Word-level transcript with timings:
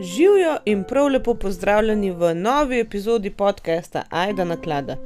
Živijo 0.00 0.56
in 0.64 0.84
prav 0.84 1.06
lepo 1.08 1.34
pozdravljeni 1.34 2.10
v 2.10 2.34
novi 2.34 2.80
epizodi 2.80 3.30
podcasta 3.30 4.02
Aida 4.10 4.44
na 4.44 4.56
klada. 4.56 4.96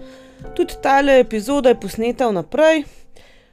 Tudi 0.55 0.75
tale 0.83 1.21
epizoda 1.21 1.69
je 1.69 1.81
posneta 1.81 2.29
vnaprej, 2.29 2.83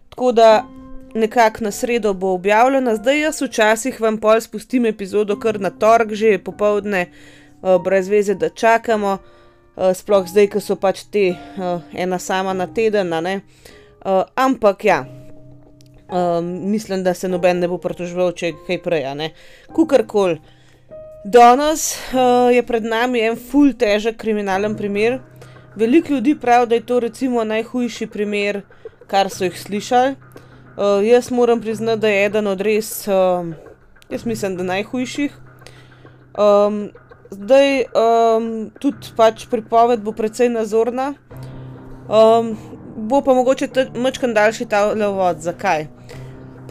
tako 0.09 0.31
da 0.31 0.65
nekako 1.13 1.63
na 1.63 1.71
sredo 1.71 2.13
bo 2.13 2.33
objavljena. 2.33 2.95
Zdaj 2.95 3.21
jaz 3.21 3.41
včasih 3.41 4.01
vam 4.01 4.17
pol 4.17 4.41
spustim 4.41 4.85
epizodo 4.85 5.39
kar 5.39 5.59
na 5.59 5.69
torek, 5.69 6.13
že 6.13 6.27
je 6.27 6.43
popovdne, 6.43 7.05
uh, 7.61 7.83
brez 7.83 8.09
veze, 8.09 8.33
da 8.33 8.49
čakamo, 8.49 9.17
uh, 9.75 9.93
sploh 9.93 10.27
zdaj, 10.27 10.47
ko 10.47 10.59
so 10.59 10.75
pač 10.75 11.03
te 11.11 11.29
uh, 11.29 11.81
ena 11.93 12.19
sama 12.19 12.53
na 12.53 12.67
teden. 12.67 13.13
Uh, 13.13 14.23
ampak 14.35 14.85
ja. 14.85 15.05
Um, 16.09 16.71
mislim, 16.71 17.03
da 17.03 17.13
se 17.13 17.27
noben 17.27 17.59
ne 17.59 17.67
bo 17.67 17.77
pritoževal, 17.77 18.31
če 18.31 18.47
je 18.47 18.53
kaj 18.67 18.81
prej, 18.81 19.33
kukorkoli. 19.73 20.56
Danes 21.27 21.99
uh, 22.13 22.55
je 22.55 22.63
pred 22.63 22.85
nami 22.87 23.19
en 23.19 23.35
full 23.35 23.73
težek 23.75 24.15
kriminalen 24.15 24.77
primer. 24.79 25.17
Veliko 25.75 26.13
ljudi 26.13 26.37
pravi, 26.39 26.67
da 26.67 26.75
je 26.75 26.85
to 26.87 26.99
recimo 27.03 27.43
najhujši 27.43 28.07
primer, 28.07 28.61
kar 29.11 29.27
so 29.29 29.43
jih 29.43 29.57
slišali. 29.59 30.15
Uh, 30.77 31.03
jaz 31.03 31.27
moram 31.31 31.59
priznati, 31.61 31.99
da 31.99 32.07
je 32.07 32.21
eden 32.25 32.47
od 32.47 32.61
res, 32.61 33.07
uh, 33.11 33.43
jaz 34.09 34.23
mislim, 34.25 34.55
da 34.55 34.63
najhujših. 34.63 35.35
Um, 36.39 36.79
zdaj 37.29 37.83
um, 37.91 38.49
tudi 38.79 39.11
pač 39.17 39.49
pripoved 39.51 39.99
bo 40.07 40.15
precej 40.15 40.47
nazorna, 40.49 41.11
um, 42.07 42.55
bo 42.95 43.19
pa 43.21 43.35
mogoče 43.35 43.89
mačkan 43.99 44.33
daljši 44.33 44.71
ta 44.71 44.85
levod. 44.93 45.43
Zakaj? 45.43 45.89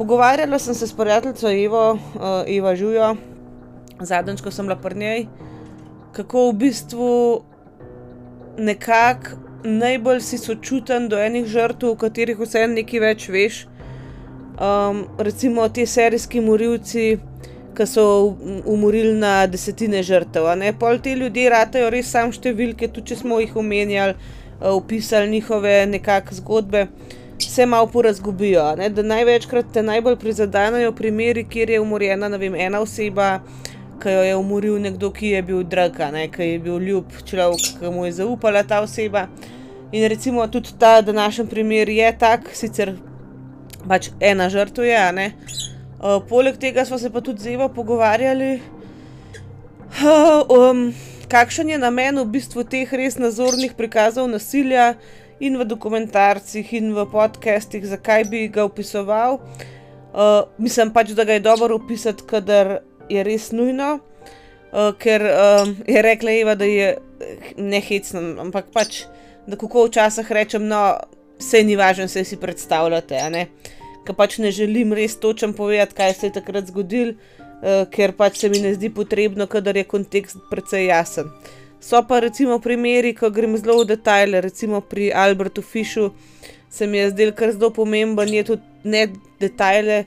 Pogovarjala 0.01 0.59
sem 0.59 0.75
se 0.75 0.87
s 0.87 0.97
prijateljico 0.97 1.53
Evo, 1.53 1.91
uh, 1.93 2.45
Eva 2.49 2.77
Žujo 2.77 3.17
zadnjič, 4.01 4.43
ko 4.45 4.51
sem 4.51 4.67
bila 4.67 4.77
pri 4.81 4.99
njej, 4.99 5.27
kako 6.13 6.51
v 6.51 6.57
bistvu 6.65 7.13
nekako 8.59 9.43
najbolj 9.67 10.21
si 10.21 10.39
sočuten 10.39 11.09
do 11.09 11.19
enih 11.19 11.47
žrtev, 11.47 11.91
o 11.91 11.99
katerih 11.99 12.39
vse 12.39 12.67
nekaj 12.71 13.01
več 13.03 13.29
veš. 13.29 13.65
Um, 14.57 15.05
recimo 15.19 15.69
ti 15.69 15.87
serijski 15.87 16.41
morilci, 16.41 17.19
ki 17.77 17.87
so 17.87 18.37
umorili 18.65 19.13
na 19.19 19.47
desetine 19.47 20.03
žrtev. 20.03 20.49
Pol 20.81 20.99
ti 21.03 21.13
ljudje 21.13 21.51
ratajo 21.53 21.91
res 21.93 22.11
sam 22.11 22.33
številke, 22.33 22.89
tudi 22.89 23.13
če 23.13 23.21
smo 23.21 23.41
jih 23.41 23.57
omenjali, 23.57 24.15
opisali 24.61 25.31
njihove 25.31 25.77
nekakšne 25.87 26.41
zgodbe. 26.41 26.87
Se 27.39 27.67
malo 27.69 27.87
porazgubijo. 27.93 28.63
Največkrat 29.05 29.69
te 29.73 29.83
najbolj 29.85 30.17
prizadanejo 30.23 30.95
primeri, 30.97 31.45
kjer 31.45 31.71
je 31.71 31.81
umorjena 31.81 32.31
vem, 32.41 32.55
ena 32.55 32.81
oseba, 32.81 33.43
ki 34.03 34.13
jo 34.13 34.23
je 34.23 34.37
umoril 34.37 34.79
nekdo, 34.81 35.11
ki 35.11 35.35
je 35.35 35.43
bil 35.43 35.63
drag, 35.65 35.99
ki 36.33 36.43
je 36.43 36.59
bil 36.59 36.79
ljub 36.79 37.13
človek, 37.25 37.81
ki 37.81 37.91
mu 37.91 38.05
je 38.07 38.13
zaupala 38.13 38.63
ta 38.63 38.81
oseba. 38.81 39.27
In 39.93 40.09
recimo 40.09 40.47
tudi 40.47 40.75
ta 40.79 41.01
današnji 41.01 41.47
primer 41.47 41.89
je 41.89 42.19
tak, 42.19 42.51
sicer 42.53 42.97
pač 43.89 44.11
ena 44.21 44.49
žrtva 44.51 44.85
je. 44.85 45.33
Uh, 45.97 46.21
poleg 46.29 46.59
tega 46.59 46.85
smo 46.85 46.99
se 46.99 47.11
pa 47.11 47.21
tudi 47.21 47.41
z 47.41 47.55
Evo 47.55 47.69
pogovarjali, 47.69 48.61
uh, 50.05 50.43
um, 50.51 50.93
kakšen 51.29 51.71
je 51.71 51.79
namen 51.79 52.19
v 52.19 52.27
bistvu 52.35 52.65
teh 52.65 52.93
res 52.93 53.17
nazornih 53.19 53.73
prikazov 53.79 54.29
nasilja 54.29 54.95
in 55.41 55.57
v 55.57 55.65
dokumentarcih 55.65 56.73
in 56.77 56.93
v 56.95 57.07
podcestih, 57.09 57.87
zakaj 57.87 58.29
bi 58.29 58.47
ga 58.49 58.67
opisoval. 58.69 59.41
Uh, 60.17 60.49
mislim 60.59 60.93
pač, 60.93 61.15
da 61.17 61.25
ga 61.25 61.37
je 61.37 61.45
dobro 61.45 61.77
opisati, 61.77 62.25
kadar 62.29 62.81
je 63.09 63.23
res 63.27 63.51
nujno, 63.53 63.99
uh, 63.99 64.93
ker 64.99 65.23
um, 65.23 65.75
je 65.87 66.03
rekla 66.03 66.35
Eva, 66.41 66.55
da 66.55 66.65
je 66.65 66.95
eh, 66.97 67.53
nehecno, 67.57 68.23
ampak 68.43 68.71
pač, 68.75 69.05
da 69.47 69.59
kako 69.59 69.87
včasih 69.89 70.31
rečem, 70.33 70.67
no, 70.69 70.83
vse 71.41 71.63
ni 71.65 71.77
važno, 71.77 72.09
vse 72.11 72.25
si 72.25 72.39
predstavljate. 72.41 73.21
Ker 74.07 74.15
pač 74.15 74.39
ne 74.39 74.53
želim 74.55 74.95
res 74.95 75.17
točem 75.19 75.55
povedati, 75.55 75.95
kaj 75.99 76.15
se 76.15 76.29
je 76.29 76.37
takrat 76.39 76.71
zgodil, 76.71 77.15
uh, 77.17 77.85
ker 77.91 78.17
pač 78.17 78.43
se 78.43 78.51
mi 78.53 78.63
ne 78.63 78.75
zdi 78.75 78.91
potrebno, 78.95 79.47
kadar 79.51 79.77
je 79.77 79.87
kontekst 79.87 80.43
precej 80.51 80.91
jasen. 80.91 81.31
So 81.81 82.01
pa 82.09 82.19
recimo 82.25 82.59
primeri, 82.59 83.13
ko 83.15 83.31
grem 83.31 83.57
zelo 83.61 83.85
v 83.85 83.93
detajle, 83.93 84.41
recimo 84.41 84.81
pri 84.81 85.13
Albertu 85.15 85.63
Fishu, 85.63 86.11
se 86.71 86.87
mi 86.87 86.99
je 86.99 87.11
zdel 87.11 87.33
kar 87.37 87.53
zelo 87.53 87.71
pomemben, 87.71 88.33
je 88.35 88.45
tudi 88.45 88.63
ne 88.85 89.09
detajle. 89.41 90.05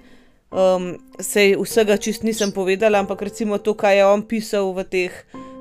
Um, 0.50 0.98
sej 1.22 1.54
vsega 1.62 2.00
čist 2.02 2.26
nisem 2.26 2.50
povedala, 2.50 2.98
ampak 2.98 3.22
recimo 3.22 3.62
to, 3.62 3.78
kaj 3.78 4.02
je 4.02 4.06
on 4.06 4.22
pisal 4.26 4.74
v 4.74 4.82
teh 4.82 5.14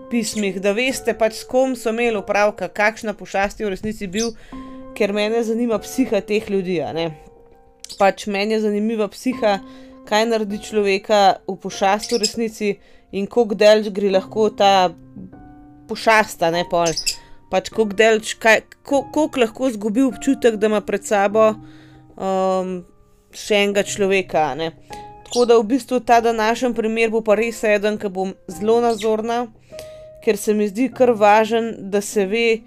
pismih, 0.08 0.56
da 0.64 0.72
veste, 0.72 1.12
pač 1.12 1.42
s 1.42 1.44
kom 1.44 1.76
so 1.76 1.92
imeli 1.92 2.16
opravka, 2.16 2.72
kakšna 2.72 3.12
pošast 3.12 3.60
je 3.60 3.68
v 3.68 3.76
resnici 3.76 4.08
bil, 4.08 4.32
ker 4.96 5.12
mene 5.12 5.44
zanima 5.44 5.76
psiha 5.76 6.24
teh 6.24 6.48
ljudi. 6.48 6.80
Pač 8.00 8.26
meni 8.32 8.56
je 8.56 8.64
zanimiva 8.64 9.12
psiha, 9.12 9.60
kaj 10.08 10.24
naredi 10.32 10.56
človeka 10.64 11.44
v 11.44 11.56
pošasti 11.60 12.16
v 12.16 12.24
resnici 12.24 12.68
in 13.12 13.28
koliko 13.28 13.60
delč 13.60 13.92
gre 13.92 14.08
lahko 14.16 14.48
ta 14.48 14.88
pošasta, 15.88 16.48
ne 16.48 16.64
pol. 16.64 16.88
Pač 17.52 17.68
koliko 17.68 17.96
delč, 17.96 18.36
koliko 18.40 19.44
lahko 19.44 19.68
zgubi 19.76 20.04
občutek, 20.08 20.56
da 20.56 20.72
ima 20.72 20.80
pred 20.80 21.04
sabo. 21.04 21.52
Um, 22.16 22.88
še 23.34 23.62
enega 23.64 23.82
človeka. 23.82 24.54
Ne? 24.54 24.72
Tako 25.28 25.44
da 25.44 25.58
v 25.58 25.62
bistvu 25.62 26.00
ta 26.00 26.20
današnji 26.20 26.74
primer 26.74 27.10
bo 27.10 27.20
pa 27.20 27.34
res 27.36 27.62
eden, 27.64 27.98
ki 28.00 28.08
bom 28.08 28.32
zelo 28.48 28.80
nazorna, 28.80 29.46
ker 30.24 30.36
se 30.36 30.54
mi 30.54 30.68
zdi 30.68 30.88
kar 30.94 31.12
važen, 31.12 31.74
da 31.92 32.00
se 32.00 32.24
ve, 32.26 32.60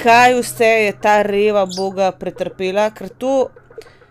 kaj 0.00 0.38
vse 0.40 0.70
je 0.86 0.94
ta 1.02 1.20
reva 1.22 1.66
Boga 1.76 2.12
pretrpela. 2.16 2.88
Ker 2.96 3.08
to, 3.08 3.50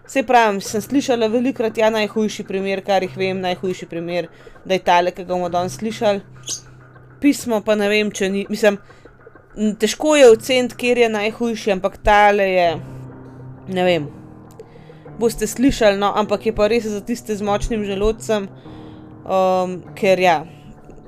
se 0.08 0.24
pravi, 0.24 0.62
sem 0.62 0.82
slišala 0.82 1.28
velikrat, 1.28 1.78
ja, 1.78 1.90
najhujši 1.90 2.46
primer, 2.46 2.84
kar 2.86 3.02
jih 3.02 3.18
vem, 3.18 3.42
najhujši 3.42 3.90
primer, 3.90 4.30
da 4.66 4.78
je 4.78 4.86
tale, 4.86 5.12
ki 5.12 5.26
ga 5.26 5.34
bomo 5.34 5.50
danes 5.50 5.80
slišali. 5.82 6.22
Pismo 7.22 7.62
pa 7.66 7.76
ne 7.76 7.90
vem, 7.90 8.14
če 8.14 8.30
ni, 8.30 8.46
mislim, 8.50 8.78
težko 9.82 10.16
je 10.22 10.30
oceniti, 10.30 10.78
kje 10.78 10.96
je 11.08 11.12
najhujši, 11.18 11.78
ampak 11.80 11.98
tale 12.06 12.50
je, 12.54 12.72
ne 13.74 13.86
vem 13.90 14.10
boste 15.22 15.48
slišali, 15.48 16.00
no, 16.02 16.10
ampak 16.18 16.50
je 16.50 16.54
pa 16.58 16.68
res 16.72 16.88
za 16.90 17.02
tiste 17.06 17.36
z 17.38 17.46
močnim 17.46 17.86
želodcem, 17.86 18.48
um, 19.22 19.78
ker 19.98 20.22
ja, 20.22 20.38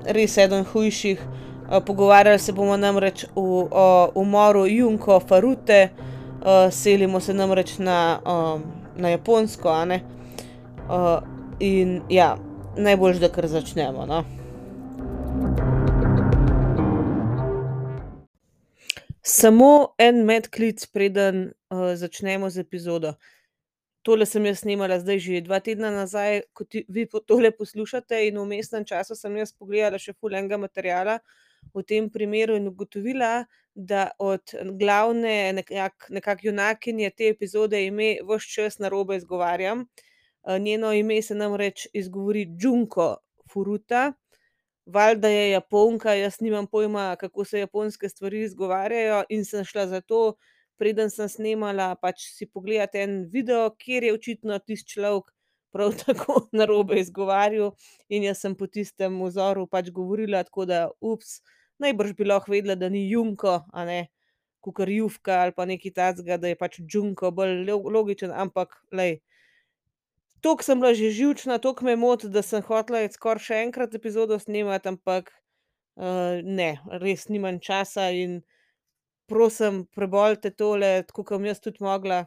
res 0.06 0.38
eden 0.38 0.62
hujših. 0.70 1.18
Uh, 1.64 1.80
pogovarjali 1.80 2.38
se 2.38 2.52
bomo 2.52 2.76
namreč 2.76 3.24
o, 3.34 3.44
o 3.70 3.86
umoru 4.20 4.66
Junko 4.70 5.18
Farute, 5.20 5.88
uh, 5.90 6.70
selimo 6.70 7.20
se 7.20 7.34
namreč 7.34 7.78
na, 7.78 8.20
um, 8.22 8.64
na 8.96 9.14
Japonsko. 9.16 9.74
Uh, 10.84 11.20
in 11.60 12.02
ja, 12.12 12.34
najbolj, 12.76 13.18
da 13.18 13.32
kar 13.32 13.48
začnemo. 13.48 14.06
No. 14.06 14.24
Samo 19.24 19.94
en 19.98 20.24
medklic, 20.28 20.84
preden 20.92 21.46
uh, 21.72 21.94
začnemo 21.96 22.50
z 22.50 22.60
epizodo 22.60 23.14
tole 24.04 24.26
sem 24.28 24.44
jaz 24.46 24.60
snimala 24.62 24.98
zdaj 25.00 25.18
že 25.24 25.40
dva 25.46 25.60
tedna 25.64 25.90
nazaj, 25.94 26.42
ko 26.52 26.64
ti, 26.68 26.84
vi 26.88 27.06
tole 27.26 27.50
poslušate, 27.56 28.26
in 28.28 28.38
v 28.38 28.46
mestnem 28.54 28.84
času 28.84 29.16
sem 29.16 29.36
jaz 29.40 29.52
pogledala 29.56 29.98
še 29.98 30.14
fulenga 30.20 30.58
materijala 30.60 31.18
v 31.74 31.82
tem 31.82 32.10
primeru 32.12 32.56
in 32.60 32.68
ugotovila, 32.68 33.46
da 33.74 34.10
od 34.22 34.52
glavne 34.78 35.52
nekak, 35.56 36.08
nekak 36.10 36.44
junakinje 36.44 37.10
te 37.16 37.30
epizode 37.32 37.80
ime 37.86 38.18
vse 38.22 38.48
čas 38.54 38.78
na 38.78 38.88
robe 38.92 39.16
izgovarjam. 39.16 39.86
Eh, 40.46 40.58
njeno 40.58 40.92
ime 40.92 41.22
se 41.22 41.34
namreč 41.34 41.88
izgovori 41.92 42.46
Džunko 42.46 43.16
Furuta. 43.52 44.12
Valjda 44.86 45.28
je 45.28 45.50
Japonka, 45.50 46.14
jaz 46.14 46.40
nimam 46.40 46.66
pojma, 46.66 47.16
kako 47.16 47.44
se 47.44 47.58
japonske 47.60 48.08
stvari 48.08 48.42
izgovarjajo, 48.44 49.24
in 49.30 49.44
sem 49.44 49.64
šla 49.64 49.86
zato, 49.86 50.36
preden 50.78 51.10
sem 51.10 51.28
snemala, 51.30 51.94
pač 52.00 52.28
si 52.34 52.46
pogledate 52.46 53.02
en 53.02 53.22
video, 53.30 53.68
kjer 53.78 54.08
je 54.08 54.16
očitno 54.16 54.58
tisti 54.58 54.96
človek 54.96 55.30
prav 55.74 55.94
tako 56.04 56.44
na 56.52 56.66
robe 56.70 57.00
izgovarjal 57.00 57.74
in 58.08 58.26
jaz 58.28 58.44
sem 58.44 58.54
po 58.54 58.66
tistem 58.70 59.16
vzoru 59.22 59.66
pač 59.70 59.90
govorila, 59.94 60.44
tako 60.46 60.66
da, 60.70 60.82
ups, 61.00 61.40
najbrž 61.82 62.14
bi 62.18 62.28
lahko 62.28 62.54
vedela, 62.54 62.78
da 62.78 62.88
ni 62.88 63.08
Junko, 63.10 63.62
a 63.72 63.86
ne 63.88 64.04
kukar 64.64 64.88
Juvka 64.88 65.42
ali 65.42 65.52
pa 65.52 65.64
neki 65.68 65.92
tacga, 65.92 66.38
da 66.40 66.48
je 66.48 66.56
pač 66.56 66.80
Džunko 66.80 67.30
bolj 67.36 67.66
logičen, 67.68 68.32
ampak, 68.32 68.78
lej. 68.92 69.18
Tok 70.44 70.64
sem 70.64 70.80
bila 70.80 70.92
že 70.96 71.10
živčna, 71.12 71.58
tok 71.60 71.82
me 71.84 71.96
moti, 71.96 72.28
da 72.32 72.42
sem 72.44 72.64
hotela 72.64 73.04
skoraj 73.12 73.44
še 73.44 73.60
enkrat 73.66 73.94
epizodo 73.96 74.38
snemati, 74.40 74.88
ampak 74.92 75.30
uh, 75.96 76.40
ne, 76.44 76.70
res 77.04 77.28
nimam 77.32 77.60
časa 77.60 78.10
in 78.12 78.40
prosim, 79.26 79.84
prebolite 79.94 80.50
tole, 80.50 81.02
tako 81.08 81.24
kot 81.24 81.46
jaz 81.46 81.60
tudi 81.60 81.84
mogla. 81.84 82.24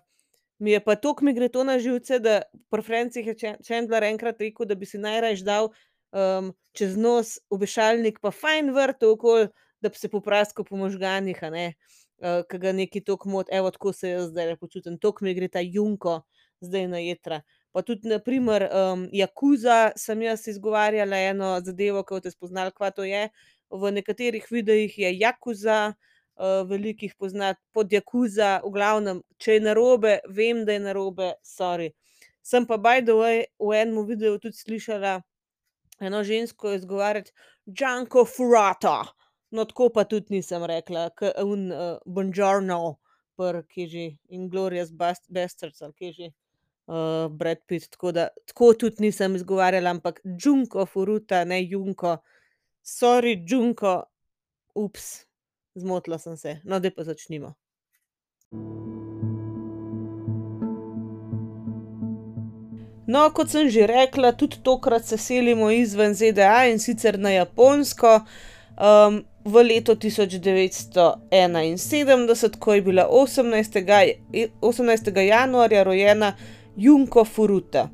Mi 0.59 0.71
je 0.71 0.79
pa 0.83 0.95
to, 0.95 1.13
mi 1.21 1.33
gre 1.33 1.49
to 1.53 1.63
na 1.63 1.77
živce, 1.79 2.19
da 2.19 2.41
pri 2.73 2.81
Francih 2.81 3.27
je 3.27 3.35
Chandler 3.65 4.03
enkrat 4.03 4.41
rekel, 4.41 4.65
da 4.65 4.75
bi 4.75 4.85
si 4.89 4.97
najraje 4.97 5.43
dal 5.45 5.69
um, 6.11 6.53
čez 6.73 6.97
nos, 6.97 7.37
obešalnik, 7.49 8.17
pa 8.21 8.31
fajn 8.31 8.71
vrtu 8.73 9.11
okoli, 9.13 9.49
da 9.81 9.89
bi 9.89 9.99
se 9.99 10.09
popraskal 10.09 10.65
po 10.65 10.77
možganjih, 10.77 11.41
ne. 11.53 11.73
Uh, 12.17 12.41
Ki 12.49 12.57
ga 12.57 12.71
neki 12.73 13.03
tok 13.05 13.27
mot, 13.29 13.45
evo, 13.53 13.69
tako 13.69 13.93
se 13.93 14.09
jaz 14.09 14.31
zdaj 14.31 14.55
počutim, 14.57 14.97
tok 14.97 15.21
mi 15.21 15.35
gre 15.37 15.51
ta 15.53 15.61
junko 15.61 16.23
zdaj 16.65 16.87
na 16.89 17.01
jedra. 17.03 17.43
Pa 17.71 17.83
tudi, 17.85 18.09
naprimer, 18.09 18.65
um, 18.73 19.05
Jakuza 19.13 19.91
sem 19.95 20.23
jaz 20.25 20.47
izgovarjala 20.49 21.19
eno 21.29 21.51
zadevo, 21.61 22.01
ki 22.01 22.17
boste 22.17 22.33
spoznali, 22.33 22.73
kva 22.73 22.89
to 22.89 23.05
je. 23.05 23.27
V 23.69 23.91
nekaterih 23.93 24.47
videih 24.49 24.97
je 24.97 25.11
Jakuza, 25.19 25.93
veliko 26.69 27.05
jih 27.05 27.15
poznati 27.17 27.61
pod 27.73 27.91
Jakuza, 27.93 28.59
v 28.65 28.71
glavnem, 28.73 29.21
če 29.41 29.57
je 29.57 29.63
narobe, 29.65 30.19
vem, 30.29 30.63
da 30.65 30.75
je 30.77 30.83
narobe, 30.85 31.33
sorry. 31.45 31.91
Sem 32.45 32.65
pa 32.65 32.77
by 32.77 33.01
the 33.03 33.15
way 33.17 33.45
v 33.59 33.73
enem 33.75 34.05
videu 34.07 34.37
tudi 34.39 34.55
slišala 34.55 35.17
eno 35.99 36.23
žensko 36.23 36.71
izgovarjati 36.77 37.33
Džanko 37.67 38.25
Furata. 38.25 39.03
No, 39.51 39.65
tako 39.65 39.89
pa 39.89 40.03
tudi 40.03 40.37
nisem 40.37 40.63
rekla, 40.63 41.09
kot 41.15 41.35
un 41.43 41.71
uh, 41.71 41.97
Bonjourno, 42.05 42.97
pr, 43.35 43.61
ki 43.67 43.81
je 43.81 43.87
že 43.87 44.05
Inglorious 44.29 44.91
Bast- 44.91 45.27
Bastards, 45.29 45.81
ali 45.81 45.93
kje 45.93 46.11
že. 46.11 46.29
Uh, 46.87 47.27
Brad 47.27 47.59
Pitt, 47.67 47.89
tako 47.91 48.13
da 48.15 48.29
tako 48.47 48.69
tudi 48.79 49.03
nisem 49.03 49.35
izgovarjala, 49.35 49.91
ampak 49.91 50.21
Džunko 50.23 50.85
Furuta, 50.87 51.43
ne 51.43 51.59
Junko. 51.67 52.13
Sorry, 52.79 53.33
Džunko, 53.43 54.05
ups, 54.75 55.26
zmotila 55.79 56.17
sem 56.17 56.37
se. 56.37 56.57
No, 56.63 56.79
zdaj 56.79 56.91
pa 56.91 57.03
začnimo. 57.03 57.53
No, 63.07 63.29
kot 63.31 63.49
sem 63.49 63.69
že 63.71 63.87
rekla, 63.87 64.33
tudi 64.35 64.59
tokrat 64.63 65.05
se 65.05 65.17
selimo 65.17 65.71
izven 65.71 66.13
ZDA, 66.13 66.67
in 66.67 66.79
sicer 66.79 67.19
na 67.19 67.31
Japonsko. 67.31 68.21
Um, 68.77 69.23
v 69.47 69.63
leto 69.63 69.95
tisoč 69.95 70.35
devetsto 70.43 71.23
enainsedemdeset, 71.31 72.59
ko 72.59 72.73
je 72.75 72.81
bila 72.81 73.07
osemnajstega, 73.07 74.01
osemnajstega 74.61 75.23
januarja 75.23 75.83
rojena 75.83 76.33
Junko 76.75 77.23
Furuta. 77.25 77.87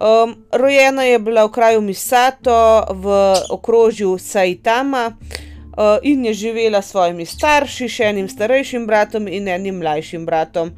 Um, 0.00 0.34
rojena 0.52 1.06
je 1.06 1.18
bila 1.18 1.46
v 1.46 1.52
kraju 1.54 1.80
Misato 1.80 2.84
v 2.90 3.06
okrožju 3.54 4.18
Saitama, 4.18 5.06
uh, 5.14 5.49
in 6.02 6.24
je 6.24 6.34
živela 6.34 6.82
s 6.82 6.90
svojimi 6.90 7.26
starši, 7.26 7.88
še 7.88 8.08
enim 8.10 8.28
starejšim 8.28 8.86
bratom 8.86 9.28
in 9.28 9.48
enim 9.48 9.78
mlajšim 9.78 10.26
bratom. 10.26 10.72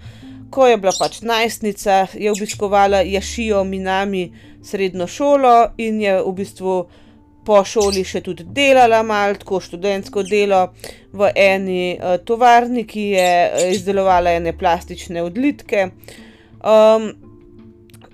Ko 0.53 0.67
je 0.67 0.77
bila 0.77 0.93
pač 0.99 1.23
najstnica, 1.25 2.07
je 2.15 2.31
obiskovala 2.31 3.01
Jašijo 3.01 3.65
Minami 3.65 4.33
srednjo 4.63 5.07
šolo 5.07 5.73
in 5.79 6.01
je 6.01 6.19
v 6.23 6.33
bistvu 6.37 6.75
po 7.45 7.63
šoli 7.67 8.05
še 8.07 8.21
tudi 8.23 8.45
delala 8.47 9.03
malo, 9.03 9.35
tako 9.41 9.61
študentsko 9.65 10.23
delo 10.29 10.69
v 11.13 11.33
eni 11.35 11.97
uh, 11.97 12.17
tovarni, 12.23 12.85
ki 12.87 13.07
je 13.17 13.31
izdelovala 13.75 14.37
ene 14.39 14.55
plastične 14.59 15.25
odlitke. 15.27 15.89
Um, 16.63 17.11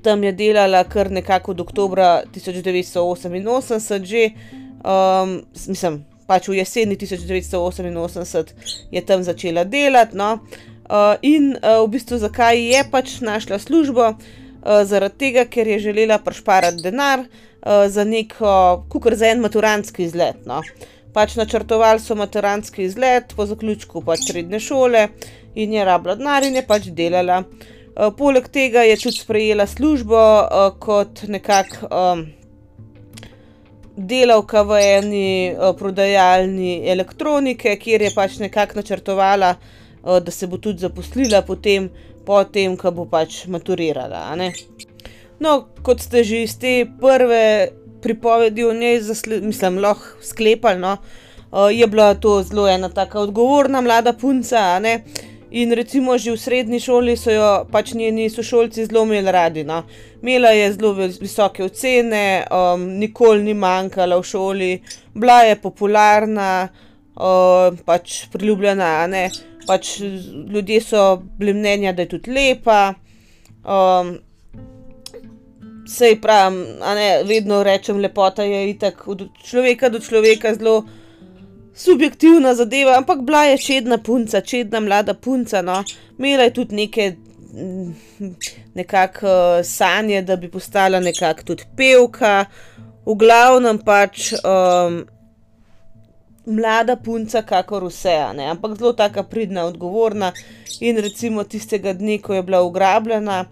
tam 0.02 0.24
je 0.24 0.32
delala 0.32 0.84
kar 0.88 1.10
nekako 1.12 1.52
od 1.52 1.60
oktobra 1.66 2.12
tisoč 2.32 2.62
devetsto 2.64 3.04
oseminosemdeset 3.10 4.06
že, 4.08 4.30
um, 4.80 5.42
mislim, 5.66 6.04
pač 6.28 6.48
v 6.50 6.58
jeseni 6.60 6.98
tisoč 7.00 7.24
devetsto 7.24 7.62
oseminosemdeset 7.64 8.52
je 8.92 9.02
tam 9.04 9.24
začela 9.24 9.64
delati, 9.64 10.16
no. 10.16 10.36
Uh, 10.88 11.16
in 11.24 11.52
uh, 11.56 11.82
v 11.84 11.88
bistvu 11.96 12.20
zakaj 12.20 12.56
je 12.56 12.84
pač 12.92 13.18
našla 13.24 13.58
službo? 13.60 14.12
Uh, 14.12 14.84
zaradi 14.88 15.18
tega, 15.24 15.44
ker 15.48 15.68
je 15.68 15.82
želela 15.88 16.16
prišparati 16.24 16.84
denar, 16.84 17.24
uh, 17.24 17.88
za 17.88 18.04
neko, 18.08 18.84
kakor 18.92 19.16
za 19.16 19.32
en 19.32 19.42
maturantski 19.44 20.04
izlet, 20.08 20.44
no. 20.48 20.62
Pač 21.12 21.36
načrtovali 21.40 22.00
so 22.00 22.16
maturantski 22.16 22.84
izlet 22.84 23.32
po 23.36 23.46
zaključku 23.48 24.04
pač 24.04 24.28
srednje 24.28 24.60
šole 24.60 25.08
in 25.56 25.72
je 25.72 25.84
rabila 25.84 26.16
denar 26.16 26.44
in 26.44 26.56
je 26.60 26.64
pač 26.66 26.88
delala. 26.92 27.42
Uh, 27.98 28.12
poleg 28.16 28.48
tega 28.52 28.84
je 28.86 28.96
tudi 29.00 29.20
sprejela 29.20 29.66
službo, 29.66 30.16
uh, 30.18 30.72
kot 30.80 31.24
nekako, 31.28 31.88
delavka 33.98 34.62
v 34.62 34.78
eni, 34.78 35.28
prodajalni 35.78 36.86
elektronike, 36.88 37.74
kjer 37.82 38.06
je 38.06 38.12
pač 38.14 38.38
nekako 38.38 38.78
načrtovala, 38.78 39.54
da 40.02 40.30
se 40.30 40.46
bo 40.46 40.58
tudi 40.62 40.86
zaposlila 40.86 41.42
potem, 41.42 41.90
po 42.26 42.42
tem, 42.44 42.76
ko 42.76 42.92
bo 42.94 43.06
pač 43.10 43.46
maturirala. 43.50 44.30
No, 45.42 45.54
kot 45.82 46.02
ste 46.04 46.22
že 46.24 46.44
iz 46.44 46.58
te 46.58 46.82
prve 47.00 47.70
pripovedi 48.02 48.64
o 48.64 48.74
njej 48.74 49.00
mislim, 49.42 49.78
lahko 49.82 50.22
sklepali, 50.22 50.78
no, 50.78 50.96
je 51.72 51.86
bila 51.86 52.14
to 52.14 52.42
zelo 52.42 52.68
ena 52.68 52.88
taka 52.88 53.20
odgovorna 53.20 53.80
mlada 53.80 54.12
punca, 54.12 54.78
ne. 54.78 55.02
In 55.50 55.72
recimo 55.72 56.18
že 56.18 56.32
v 56.32 56.36
srednji 56.36 56.80
šoli 56.80 57.16
so 57.16 57.32
jo 57.32 57.64
pač 57.72 57.94
njeni 57.96 58.28
sošolci 58.30 58.84
zelo 58.84 59.04
imeli 59.06 59.32
radi, 59.32 59.64
no. 59.64 59.82
Imela 60.22 60.50
je 60.52 60.72
zelo 60.72 60.92
visoke 60.92 61.64
ocene, 61.64 62.44
nikoli 62.76 63.42
ni 63.42 63.54
manjkala 63.54 64.18
v 64.20 64.26
šoli, 64.28 64.72
bila 65.14 65.40
je 65.48 65.56
popularna, 65.56 66.68
pač 67.84 68.26
priljubljena, 68.32 69.06
ne. 69.06 69.30
Pač 69.66 69.98
ljudje 70.52 70.80
so 70.80 71.22
bili 71.38 71.54
mnenja, 71.56 71.92
da 71.92 72.02
je 72.04 72.08
tudi 72.08 72.32
lepa. 72.32 72.94
saj 75.88 76.20
pravim, 76.20 76.64
a 76.84 76.94
ne, 76.94 77.08
vedno 77.24 77.62
rečem, 77.62 78.00
lepota 78.00 78.44
je 78.44 78.70
itak 78.70 79.08
od 79.08 79.28
človeka 79.44 79.88
do 79.88 80.00
človeka 80.00 80.54
zelo 80.54 80.84
subjektivna 81.78 82.54
zadeva, 82.54 82.96
ampak 82.98 83.22
bila 83.22 83.44
je 83.44 83.58
čedna 83.58 83.98
punca, 83.98 84.40
čedna 84.40 84.80
mlada 84.80 85.14
punca, 85.14 85.62
no. 85.62 85.84
Imela 86.18 86.42
je 86.42 86.54
tudi 86.54 86.74
neke, 86.74 87.12
nekako, 88.74 89.62
sanje, 89.64 90.22
da 90.22 90.36
bi 90.36 90.50
postala 90.50 91.00
nekako 91.00 91.42
tudi 91.42 91.62
pevka. 91.76 92.44
V 93.06 93.14
glavnem 93.14 93.78
pač, 93.78 94.32
mlada 96.46 96.96
punca 96.96 97.42
kakor 97.42 97.84
vse, 97.84 98.16
ne, 98.34 98.50
ampak 98.50 98.76
zelo 98.78 98.92
taka 98.92 99.22
pridna, 99.22 99.64
odgovorna. 99.64 100.32
In 100.80 100.98
recimo 100.98 101.44
tistega 101.44 101.92
dne, 101.92 102.18
ko 102.18 102.34
je 102.34 102.42
bila 102.42 102.62
ugrabljena, 102.62 103.44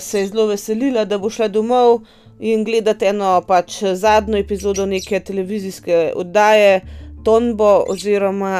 se 0.00 0.20
je 0.20 0.26
zelo 0.26 0.46
veselila, 0.46 1.04
da 1.04 1.18
bo 1.18 1.30
šla 1.30 1.48
domov 1.48 2.00
in 2.40 2.64
gledati 2.64 3.06
eno 3.10 3.40
pač 3.46 3.82
zadnjo 3.94 4.38
epizodo 4.38 4.86
neke 4.86 5.20
televizijske 5.20 6.12
oddaje 6.14 6.80
Tombo 7.28 7.84
oziroma, 7.92 8.54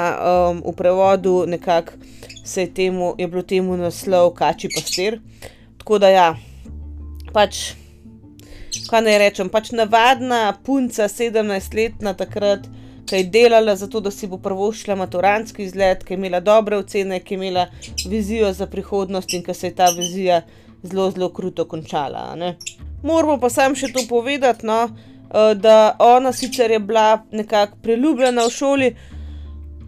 v 0.60 0.72
prevodu 0.76 1.46
nekako 1.48 1.92
se 2.44 2.60
je 2.60 2.74
temu, 2.74 3.14
je 3.18 3.28
bilo 3.28 3.42
temu 3.42 3.76
naslov 3.76 4.34
Kačji 4.34 4.70
pastir. 4.74 5.20
Tako 5.78 5.98
da 5.98 6.08
ja, 6.08 6.26
pač, 7.32 7.72
kaj 8.90 9.02
naj 9.06 9.18
rečem, 9.24 9.48
pač 9.48 9.72
navadna 9.72 10.52
punca, 10.64 11.08
sedemnajstletna 11.08 12.12
takrat, 12.12 12.68
ke 13.08 13.22
je 13.22 13.30
delala 13.32 13.72
zato, 13.76 14.04
da 14.04 14.12
si 14.12 14.28
bo 14.28 14.36
privoščila 14.36 14.98
maturantski 15.00 15.64
izlet, 15.64 16.04
ke 16.04 16.12
je 16.12 16.20
imela 16.20 16.44
dobre 16.44 16.76
ocene, 16.76 17.22
ke 17.24 17.34
je 17.34 17.40
imela 17.40 17.70
vizijo 18.04 18.52
za 18.52 18.68
prihodnost 18.68 19.32
in 19.32 19.48
ke 19.48 19.56
se 19.56 19.72
je 19.72 19.78
ta 19.80 19.88
vizija 19.96 20.42
zelo, 20.82 21.08
zelo 21.10 21.32
kruto 21.32 21.64
končala, 21.64 22.34
ne. 22.36 22.58
Moramo 23.02 23.40
pa 23.40 23.48
samo 23.48 23.78
še 23.78 23.94
to 23.96 24.04
povedati, 24.08 24.68
no, 24.68 24.82
da 25.56 25.96
ona 25.98 26.32
sicer 26.32 26.70
je 26.70 26.78
bila 26.78 27.22
nekako 27.32 27.76
priljubljena 27.82 28.44
v 28.46 28.50
šoli, 28.50 28.96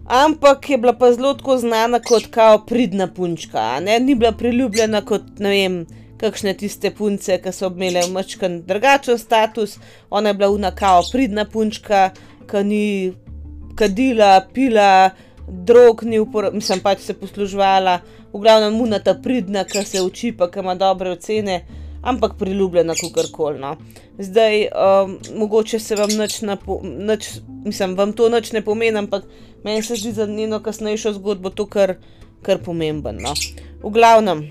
ampak 0.05 0.69
je 0.69 0.77
bila 0.77 0.93
pa 0.93 1.13
zelo 1.13 1.33
tako 1.33 1.57
znana 1.57 1.99
kot 1.99 2.27
kao 2.31 2.65
pridna 2.65 3.07
punčka. 3.07 3.79
Ni 3.79 4.15
bila 4.15 4.31
priljubljena 4.31 5.01
kot, 5.01 5.39
ne 5.39 5.49
vem, 5.49 5.85
kakšne 6.21 6.53
tiste 6.53 6.91
punce, 6.91 7.37
ke 7.41 7.51
so 7.51 7.71
imele 7.73 8.05
majčkeno 8.11 8.61
drugačen 8.67 9.17
status. 9.17 9.77
Ona 10.09 10.29
je 10.29 10.33
bila 10.33 10.51
ona 10.51 10.71
kao 10.75 11.01
pridna 11.11 11.45
punčka, 11.45 12.09
ke 12.49 12.63
ni 12.63 13.13
kadila, 13.75 14.41
pila, 14.53 15.09
drog 15.47 16.03
ni 16.03 16.19
mislim, 16.53 16.79
pač 16.79 16.99
se 16.99 17.13
posluževala. 17.13 17.99
V 18.33 18.39
glavnem 18.39 18.81
ona 18.81 18.99
ta 18.99 19.13
pridna, 19.13 19.63
ke 19.63 19.83
se 19.83 20.01
uči 20.01 20.31
pa 20.37 20.47
ke 20.51 20.59
ima 20.59 20.75
dobre 20.75 21.11
ocene, 21.11 21.61
ampak 22.01 22.33
priljubljena 22.39 22.93
kakorkoli, 22.95 23.59
no. 23.59 23.75
Zdaj, 24.19 24.67
mogoče 25.35 25.79
se 25.79 25.95
vam 25.95 26.09
nič 26.17 26.41
ne 26.41 26.57
nič, 26.83 27.29
mislim, 27.65 27.95
vam 27.95 28.13
to 28.13 28.29
nič 28.29 28.51
ne 28.51 28.61
pomeni, 28.61 28.97
ampak 28.97 29.23
meni 29.63 29.83
se 29.83 29.95
zdi 29.95 30.11
za 30.11 30.25
njeno 30.25 30.59
kasnejšo 30.59 31.13
zgodbo 31.13 31.49
to 31.49 31.65
kar, 31.65 31.95
kar 32.41 32.57
pomembno, 32.65 33.11
no. 33.11 33.33
V 33.83 33.93
glavnem, 33.93 34.47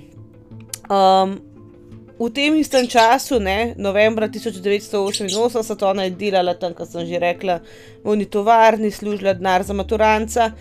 v 2.20 2.28
tem 2.34 2.56
istem 2.60 2.86
času, 2.86 3.40
ne, 3.40 3.74
novembra 3.78 4.28
tisoč 4.28 4.60
devetsto 4.60 5.04
oseminosemdeset, 5.04 5.82
ona 5.82 6.04
je 6.04 6.16
delala 6.20 6.54
tam, 6.54 6.74
ke 6.74 6.86
sem 6.86 7.06
že 7.06 7.18
rekla, 7.18 7.60
v 8.04 8.14
oni 8.14 8.26
tovarni, 8.26 8.90
služila 8.90 9.34
denar 9.34 9.62
za 9.62 9.72
maturantca, 9.72 10.52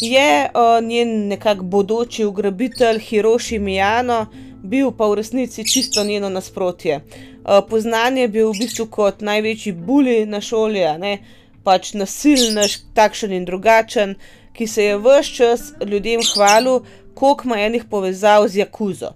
je, 0.00 0.48
njen 0.82 1.28
nekako 1.28 1.64
bodoči 1.64 2.24
ugrabitelj 2.24 2.98
Hiroši 2.98 3.58
Mijano 3.58 4.26
bil 4.62 4.92
pa 4.96 5.06
v 5.06 5.14
resnici 5.14 5.64
čisto 5.64 6.04
njeno 6.04 6.28
nasprotje. 6.28 7.00
Uh, 7.00 7.60
poznan 7.68 8.16
je 8.16 8.28
bil 8.28 8.52
v 8.52 8.58
bistvu 8.58 8.86
kot 8.86 9.20
največji 9.20 9.72
bully 9.72 10.26
na 10.26 10.40
šoli, 10.40 10.84
ne, 10.98 11.18
pač 11.64 11.92
nasilen, 11.94 12.62
takšen 12.94 13.32
in 13.32 13.44
drugačen, 13.44 14.14
ki 14.52 14.66
se 14.66 14.84
je 14.84 14.98
vse 14.98 15.34
čas 15.34 15.72
ljudem 15.86 16.20
hvalil, 16.34 16.82
koliko 17.14 17.48
ima 17.48 17.58
enih 17.60 17.84
povezav 17.90 18.48
z 18.48 18.62
Jakuzo. 18.62 19.14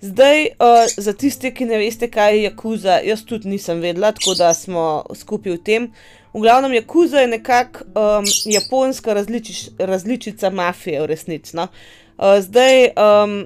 Zdaj, 0.00 0.46
uh, 0.46 0.88
za 0.96 1.12
tiste, 1.12 1.50
ki 1.52 1.66
ne 1.68 1.78
veste, 1.78 2.08
kaj 2.08 2.36
je 2.36 2.42
Jakuza, 2.42 3.00
jaz 3.04 3.24
tudi 3.24 3.48
nisem 3.48 3.80
vedela, 3.80 4.12
tako 4.12 4.34
da 4.34 4.54
smo 4.54 5.04
skupaj 5.14 5.52
v 5.52 5.62
tem. 5.64 5.90
V 6.32 6.40
glavnem, 6.40 6.72
Jakuza 6.72 7.20
je 7.20 7.28
nekako 7.28 7.84
um, 7.84 8.24
japonska 8.44 9.12
različič, 9.14 9.68
različica 9.78 10.50
mafije, 10.50 11.02
v 11.02 11.06
resnici. 11.06 11.56
No? 11.56 11.68
Uh, 12.16 12.40
zdaj, 12.40 12.94
um, 12.96 13.42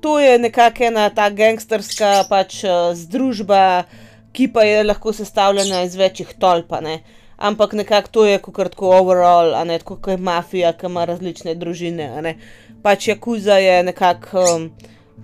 to 0.00 0.18
je 0.18 0.38
nekako 0.38 0.84
ena 0.84 1.08
ta 1.10 1.30
gangsterska 1.30 2.24
pač, 2.28 2.62
uh, 2.64 2.92
združba, 2.96 3.84
ki 4.32 4.48
pa 4.52 4.62
je 4.62 4.84
lahko 4.84 5.12
sestavljena 5.12 5.82
iz 5.82 5.96
večjih 5.96 6.34
tolpa. 6.38 6.80
Ne? 6.80 7.00
Ampak 7.36 7.72
nekako 7.72 8.08
to 8.12 8.26
je 8.26 8.38
kot 8.38 8.70
tako 8.70 8.92
overall, 8.98 9.54
ne 9.64 9.78
kot 9.78 10.06
je 10.08 10.16
mafija, 10.16 10.72
ki 10.72 10.86
ima 10.86 11.04
različne 11.04 11.54
družine. 11.54 12.36
Pač 12.82 13.08
Jakuza 13.08 13.56
je 13.58 13.82
nekako 13.82 14.44
um, 14.54 14.70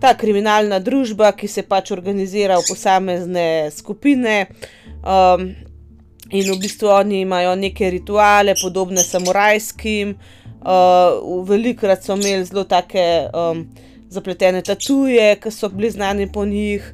ta 0.00 0.14
kriminalna 0.16 0.78
družba, 0.80 1.32
ki 1.32 1.48
se 1.48 1.62
pač 1.62 1.92
organizira 1.92 2.56
v 2.56 2.68
posamezne 2.68 3.70
skupine. 3.70 4.46
Um, 5.04 5.54
In 6.30 6.48
v 6.50 6.56
bistvu 6.58 6.88
oni 6.90 7.20
imajo 7.22 7.52
neke 7.54 7.86
rituale, 7.90 8.56
podobne 8.58 9.04
samurajskim, 9.06 10.16
uh, 10.66 11.44
velikokrat 11.46 12.02
so 12.02 12.16
imeli 12.18 12.44
zelo 12.44 12.64
tako 12.66 13.04
um, 13.30 13.60
zapletene 14.10 14.62
tatuje, 14.62 15.34
ki 15.42 15.50
so 15.50 15.68
bili 15.68 15.90
znani 15.90 16.28
po 16.32 16.44
njih, 16.46 16.84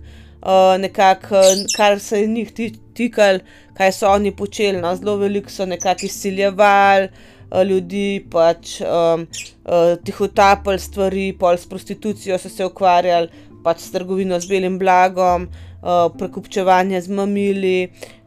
uh, 0.42 0.80
nekako, 0.80 1.42
kar 1.76 2.00
se 2.00 2.20
je 2.20 2.26
njih 2.26 2.52
tikal, 2.94 3.42
kaj 3.74 3.92
so 3.92 4.10
oni 4.10 4.32
počeli. 4.36 4.80
No, 4.80 4.94
zelo 4.96 5.16
veliko 5.16 5.50
so 5.50 5.66
nekako 5.66 6.06
izsiljevali 6.06 7.08
uh, 7.08 7.62
ljudi, 7.62 8.24
pač 8.30 8.80
um, 8.80 9.26
uh, 9.64 9.92
tihotapili 10.04 10.78
stvari, 10.78 11.32
pol 11.38 11.56
s 11.56 11.66
prostitucijo 11.66 12.38
so 12.38 12.48
se 12.48 12.64
ukvarjali, 12.64 13.28
pač 13.64 13.86
s 13.86 13.92
trgovino 13.92 14.40
z 14.40 14.48
belim 14.48 14.78
blagom, 14.78 15.48
uh, 15.82 16.08
prekupčevanje 16.18 17.00
z 17.00 17.08
mamili 17.08 17.76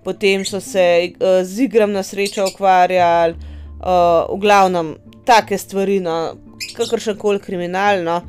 potem 0.06 0.46
so 0.46 0.62
se 0.62 1.14
uh, 1.18 1.42
z 1.44 1.66
igram 1.66 1.92
na 1.92 2.04
srečo 2.04 2.46
ukvarjali, 2.46 3.34
uh, 3.34 4.30
v 4.30 4.38
glavnem, 4.38 4.94
take 5.26 5.58
stvari, 5.58 5.98
no, 6.00 6.38
kakršen 6.78 7.18
koli 7.18 7.42
kriminalno. 7.42 8.22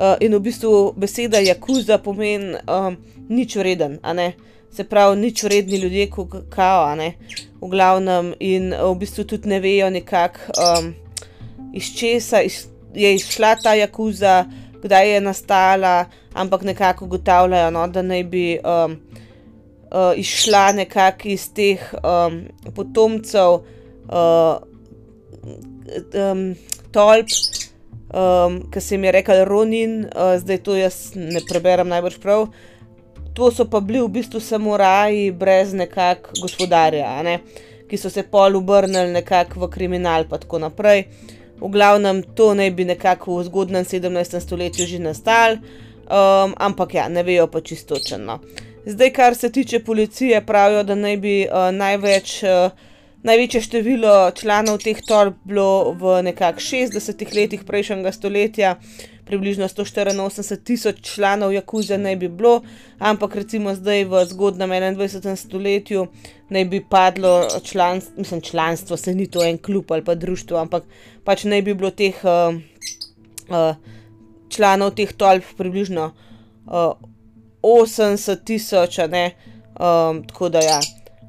Uh, 0.00 0.16
in 0.20 0.32
v 0.32 0.40
bistvu 0.40 0.94
beseda 0.96 1.42
jakuza 1.44 1.98
pomeni 2.00 2.54
um, 2.64 2.96
nič 3.28 3.56
vreden, 3.60 3.98
se 4.72 4.84
pravi, 4.84 5.18
nič 5.20 5.42
vredni 5.44 5.76
ljudje, 5.76 6.06
kot 6.10 6.36
kao, 6.48 6.96
v 7.60 7.68
glavnem, 7.68 8.32
in 8.40 8.72
v 8.72 8.94
bistvu 8.96 9.26
tudi 9.28 9.48
ne 9.48 9.60
vejo, 9.60 9.90
nekako 9.90 10.56
um, 10.56 10.94
iz 11.74 11.92
česa 11.92 12.40
iz, 12.40 12.64
je 12.94 13.14
izšla 13.14 13.56
ta 13.62 13.74
jakuza, 13.74 14.46
kdaj 14.82 15.14
je 15.14 15.20
nastala, 15.20 16.06
ampak 16.32 16.62
nekako 16.62 17.04
ugotavljajo, 17.04 17.70
no, 17.70 17.86
da 17.86 18.02
naj 18.02 18.24
bi. 18.24 18.58
Um, 18.64 18.96
uh, 19.90 20.12
izšla 20.16 20.72
nekako 20.72 21.28
iz 21.28 21.52
teh 21.54 21.82
um, 22.02 22.44
potomcev, 22.74 23.60
uh, 24.08 24.56
um, 26.14 26.54
tolp, 26.92 27.26
um, 28.14 28.60
ki 28.70 28.80
se 28.80 28.94
jim 28.94 29.04
je 29.04 29.12
rekel 29.12 29.44
Ronin, 29.44 30.00
uh, 30.04 30.36
zdaj 30.38 30.58
to 30.58 30.76
jaz 30.76 31.12
ne 31.14 31.40
preberem 31.48 31.88
najbolj 31.88 32.18
prav. 32.22 32.46
To 33.34 33.50
so 33.50 33.64
pa 33.70 33.80
bili 33.80 34.02
v 34.02 34.08
bistvu 34.08 34.40
samo 34.40 34.76
raji, 34.76 35.30
brez 35.30 35.74
nekakšnega 35.74 36.42
gospodarja, 36.42 37.22
ne? 37.22 37.38
ki 37.90 37.98
so 37.98 38.10
se 38.10 38.22
pol 38.22 38.54
obrnili 38.56 39.10
nekako 39.10 39.64
v 39.64 39.68
kriminal, 39.70 40.24
pa 40.30 40.38
tako 40.38 40.60
naprej. 40.62 41.08
V 41.60 41.68
glavnem, 41.68 42.22
to 42.22 42.52
naj 42.54 42.70
bi 42.70 42.86
nekako 42.86 43.40
v 43.40 43.46
zgodnem 43.48 43.84
17. 43.84 44.38
stoletju 44.40 44.86
že 44.86 44.98
nastal, 45.02 45.58
um, 46.06 46.54
ampak 46.56 46.94
ja, 46.94 47.08
ne 47.08 47.22
vejo 47.26 47.48
pa 47.50 47.60
čistočeno. 47.60 48.38
Zdaj, 48.86 49.10
kar 49.12 49.34
se 49.34 49.50
tiče 49.52 49.82
policije, 49.84 50.40
pravijo, 50.46 50.82
da 50.82 50.94
naj 50.94 51.16
bi 51.16 51.34
uh, 51.44 51.68
največ, 51.74 52.42
uh, 52.42 52.70
največje 53.22 53.60
število 53.60 54.30
članov 54.36 54.80
teh 54.84 55.00
torb 55.06 55.36
bilo 55.44 55.92
v 55.92 56.22
nekakšnih 56.30 56.90
60 56.90 57.34
letih 57.36 57.64
prejšnjega 57.68 58.12
stoletja, 58.12 58.76
približno 59.28 59.68
184 59.68 60.56
tisoč 60.64 61.00
članov 61.14 61.52
Jakuze 61.54 61.98
naj 61.98 62.16
bi 62.16 62.28
bilo, 62.28 62.62
ampak 62.98 63.34
recimo 63.34 63.74
zdaj 63.74 64.04
v 64.04 64.24
zgodnem 64.26 64.70
21. 64.70 65.36
stoletju 65.36 66.06
naj 66.50 66.64
bi 66.64 66.80
padlo 66.90 67.48
članstvo, 67.62 68.14
mislim, 68.16 68.40
članstvo, 68.40 68.96
se 68.96 69.14
ni 69.14 69.26
to 69.26 69.44
en 69.44 69.58
klub 69.58 69.92
ali 69.92 70.04
pa 70.04 70.14
društvo, 70.14 70.58
ampak 70.58 70.84
pač 71.24 71.44
naj 71.44 71.62
bi 71.62 71.74
bilo 71.74 71.90
teh 71.90 72.16
uh, 72.24 72.56
uh, 73.48 73.76
članov 74.48 74.94
teh 74.94 75.12
torb 75.12 75.42
približno. 75.56 76.12
Uh, 76.66 76.94
80 77.62 78.44
tisoč. 78.44 78.98
Um, 78.98 80.24
tako 80.26 80.48
da 80.48 80.60
ja, 80.60 80.80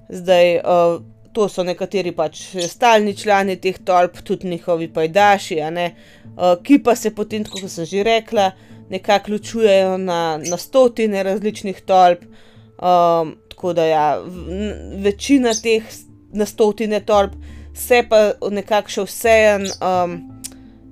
zdaj 0.10 0.56
uh, 0.58 1.02
to 1.34 1.48
so 1.50 1.64
nekateri 1.64 2.12
pač 2.16 2.42
stalni 2.70 3.14
člani 3.18 3.58
teh 3.62 3.78
tolp, 3.86 4.20
tudi 4.28 4.50
njihovi 4.52 4.88
pajdaši, 4.94 5.60
uh, 5.62 6.56
ki 6.64 6.80
pa 6.84 6.96
se 6.96 7.14
potem, 7.16 7.46
kot 7.48 7.70
sem 7.70 7.86
že 7.86 8.04
rekla, 8.04 8.52
nekako 8.92 9.32
ločujejo 9.36 9.98
na, 9.98 10.38
na 10.38 10.58
stotine 10.58 11.24
različnih 11.24 11.82
tolp. 11.88 12.26
Um, 12.82 13.36
tako 13.50 13.74
da 13.78 13.86
ja, 13.86 14.06
večina 15.04 15.54
teh 15.54 15.84
na 16.34 16.46
stotine 16.46 17.00
tolp 17.06 17.36
se 17.78 18.02
pa 18.10 18.32
nekako 18.52 18.90
še 18.90 19.04
vseeno 19.06 19.76
um, 19.86 20.16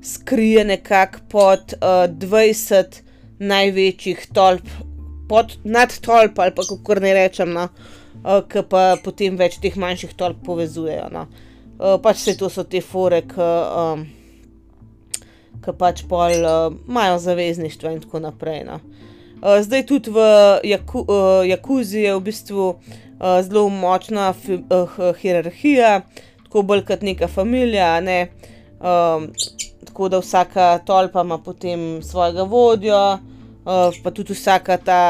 skrije 0.05 0.65
nekako 0.69 1.23
pod 1.31 1.73
uh, 1.79 2.05
20 2.21 3.01
največjih 3.39 4.27
tolp 4.35 4.69
pod, 5.29 5.57
nad 5.63 5.93
tolp 6.05 6.39
ali 6.39 6.53
pa 6.55 6.63
kako 6.69 6.99
ne 7.01 7.13
rečem, 7.17 7.51
no, 7.57 7.65
uh, 7.65 7.99
ki 8.23 8.63
pa 8.69 8.83
potem 9.03 9.37
več 9.39 9.59
teh 9.63 9.75
manjših 9.79 10.15
tolp 10.19 10.41
povezujejo. 10.45 11.09
No. 11.13 11.27
Uh, 11.79 11.95
pač 12.03 12.25
se 12.25 12.35
to 12.37 12.49
so 12.51 12.65
te 12.67 12.81
fore, 12.83 13.21
ki 13.27 13.45
um, 13.83 14.03
pač 15.79 16.03
pol 16.09 16.35
imajo 16.35 17.15
uh, 17.15 17.21
zavezništvo 17.23 17.93
in 17.95 18.01
tako 18.03 18.19
naprej. 18.25 18.65
No. 18.67 18.79
Uh, 19.39 19.61
zdaj 19.63 19.85
tudi 19.87 20.11
v 20.11 20.25
Jaku, 20.67 21.05
uh, 21.07 21.47
Jakuzi 21.47 22.03
je 22.03 22.15
v 22.17 22.25
bistvu 22.25 22.65
uh, 22.75 23.39
zelo 23.45 23.69
močna 23.71 24.33
fi, 24.35 24.59
uh, 24.59 24.99
hierarhija, 25.21 26.01
tako 26.43 26.65
bolj 26.67 26.83
kot 26.91 27.07
neka 27.07 27.31
familija. 27.31 27.93
Ne? 28.03 28.19
Um, 28.79 29.31
tako 29.87 30.09
da 30.11 30.19
vsaka 30.19 30.79
tolpa 30.87 31.23
ima 31.23 31.37
potem 31.39 32.03
svojega 32.03 32.43
vodjo, 32.43 32.99
uh, 33.15 33.95
pa 34.03 34.11
tudi 34.11 34.35
vsaka 34.35 34.77
ta 34.77 35.01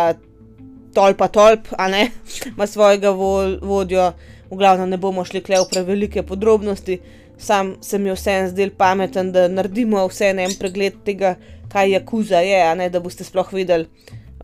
tolpa, 0.94 1.28
tolp, 1.28 1.70
a 1.78 1.88
ne, 1.88 2.10
ima 2.48 2.68
svojega 2.68 3.10
vo 3.10 3.32
vodjo, 3.62 4.12
v 4.50 4.58
glavnem 4.58 4.90
ne 4.90 4.98
bomo 4.98 5.26
šli 5.26 5.42
kle 5.46 5.62
v 5.62 5.70
prevelike 5.72 6.24
podrobnosti, 6.24 7.00
sam 7.40 7.76
se 7.82 8.00
mi 8.00 8.12
vseeno 8.12 8.50
zdel 8.50 8.72
pameten, 8.78 9.32
da 9.32 9.48
naredimo 9.48 10.04
vse 10.08 10.34
en 10.34 10.56
pregled 10.60 11.00
tega, 11.06 11.36
kaj 11.72 11.94
je 11.94 12.06
kuza, 12.06 12.42
je, 12.44 12.60
a 12.66 12.74
ne, 12.76 12.90
da 12.90 13.00
boste 13.00 13.24
sploh 13.24 13.54
videli, 13.54 13.88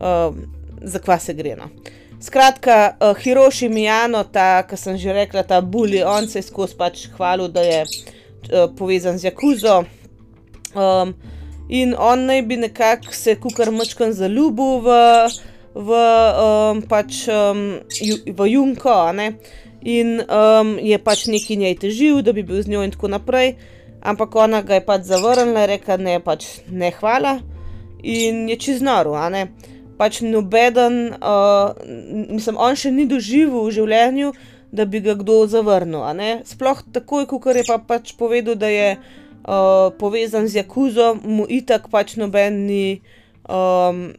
uh, 0.00 0.34
za 0.82 1.02
kva 1.02 1.18
se 1.18 1.34
gre. 1.34 1.56
No. 1.58 1.68
Skratka, 2.22 2.96
uh, 3.00 3.18
Hiroshi 3.18 3.68
Mijano, 3.68 4.22
ta, 4.24 4.62
ki 4.68 4.78
sem 4.80 4.96
že 4.98 5.12
rekla, 5.12 5.42
ta 5.42 5.60
bully, 5.60 6.00
on 6.06 6.28
se 6.30 6.38
je 6.38 6.46
skozi 6.46 6.78
pač 6.78 7.08
hvalil, 7.16 7.50
da 7.52 7.64
je 7.66 7.82
uh, 7.84 8.70
povezan 8.78 9.18
z 9.18 9.28
Jakuzo. 9.28 9.82
Um, 10.76 11.12
in 11.68 11.94
on 11.98 12.24
naj 12.28 12.42
bi 12.46 12.56
nekako 12.56 13.12
se 13.12 13.34
kukar 13.40 13.72
mačkan 13.74 14.12
zaljubil 14.14 14.80
v, 14.86 14.96
v, 15.76 15.90
um, 15.92 16.80
pač, 16.88 17.26
um, 17.28 17.84
v 18.24 18.48
Junko, 18.48 19.12
in 19.86 20.18
um, 20.24 20.78
je 20.80 20.98
pač 20.98 21.26
neki 21.30 21.56
njej 21.60 21.76
težil, 21.84 22.22
da 22.24 22.32
bi 22.32 22.42
bil 22.42 22.62
z 22.62 22.72
njo 22.72 22.82
in 22.82 22.90
tako 22.90 23.12
naprej. 23.12 23.54
Ampak 24.02 24.34
ona 24.34 24.62
ga 24.62 24.78
je 24.78 24.86
pač 24.86 25.06
zavrnila, 25.06 25.66
rekla 25.66 25.96
ne, 25.96 26.18
pač 26.22 26.64
ne 26.70 26.90
hvala 26.98 27.38
in 28.02 28.48
je 28.48 28.56
čez 28.56 28.82
noro. 28.82 29.14
Pač 29.96 30.20
nobeden, 30.20 31.16
uh, 31.16 31.72
mislim, 32.28 32.58
on 32.60 32.76
še 32.76 32.92
ni 32.92 33.06
doživel 33.08 33.64
v 33.64 33.72
življenju, 33.72 34.32
da 34.72 34.84
bi 34.84 35.00
ga 35.00 35.16
kdo 35.16 35.46
zavrnil. 35.48 36.04
Sploh 36.44 36.82
takoj, 36.92 37.24
ko 37.30 37.40
je 37.40 37.64
pa 37.64 37.78
pač 37.80 38.12
povedal, 38.18 38.58
da 38.60 38.68
je 38.68 38.98
uh, 38.98 39.88
povezan 39.96 40.50
z 40.50 40.60
Jakuzo, 40.60 41.14
mu 41.24 41.48
itak 41.48 41.88
pač 41.88 42.18
noben 42.20 42.66
ni 42.68 43.00
um, 43.48 44.12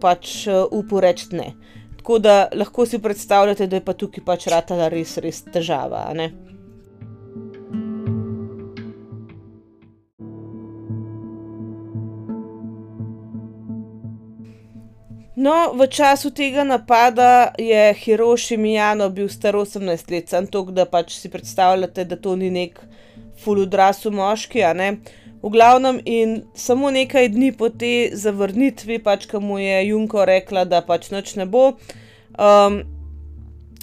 pač 0.00 0.46
uh, 0.46 0.64
uporeč 0.70 1.28
ne. 1.32 1.52
Tako 1.98 2.18
da 2.24 2.36
lahko 2.54 2.86
si 2.86 3.02
predstavljate, 3.02 3.66
da 3.66 3.80
je 3.80 3.84
pa 3.84 3.92
tukaj 3.92 4.24
pač 4.24 4.46
ratala 4.52 4.88
res, 4.92 5.16
res 5.22 5.42
težava. 5.52 6.06
Uh, 6.12 6.48
No, 15.38 15.70
v 15.70 15.86
času 15.86 16.32
tega 16.34 16.64
napada 16.66 17.54
je 17.58 17.94
Hiroši 17.94 18.56
Mijano 18.58 19.06
bil 19.08 19.28
star 19.30 19.54
18 19.54 20.10
let, 20.10 20.28
samo 20.28 20.50
to, 20.50 20.64
da 20.74 20.82
pač 20.82 21.14
si 21.14 21.30
predstavljate, 21.30 22.04
da 22.10 22.16
to 22.18 22.34
ni 22.36 22.50
nek 22.50 22.80
fuludrasu 23.38 24.10
moški, 24.10 24.64
a 24.66 24.72
ne. 24.74 24.88
V 25.42 25.50
glavnem, 25.54 26.00
in 26.04 26.42
samo 26.54 26.90
nekaj 26.90 27.28
dni 27.28 27.52
po 27.52 27.68
tej 27.70 28.14
zavrnitvi, 28.18 28.98
pač, 28.98 29.26
ko 29.30 29.40
mu 29.40 29.58
je 29.58 29.88
Junko 29.88 30.24
rekla, 30.24 30.64
da 30.64 30.82
pač 30.82 31.10
noč 31.14 31.36
ne 31.38 31.46
bo, 31.46 31.78
um, 32.34 32.80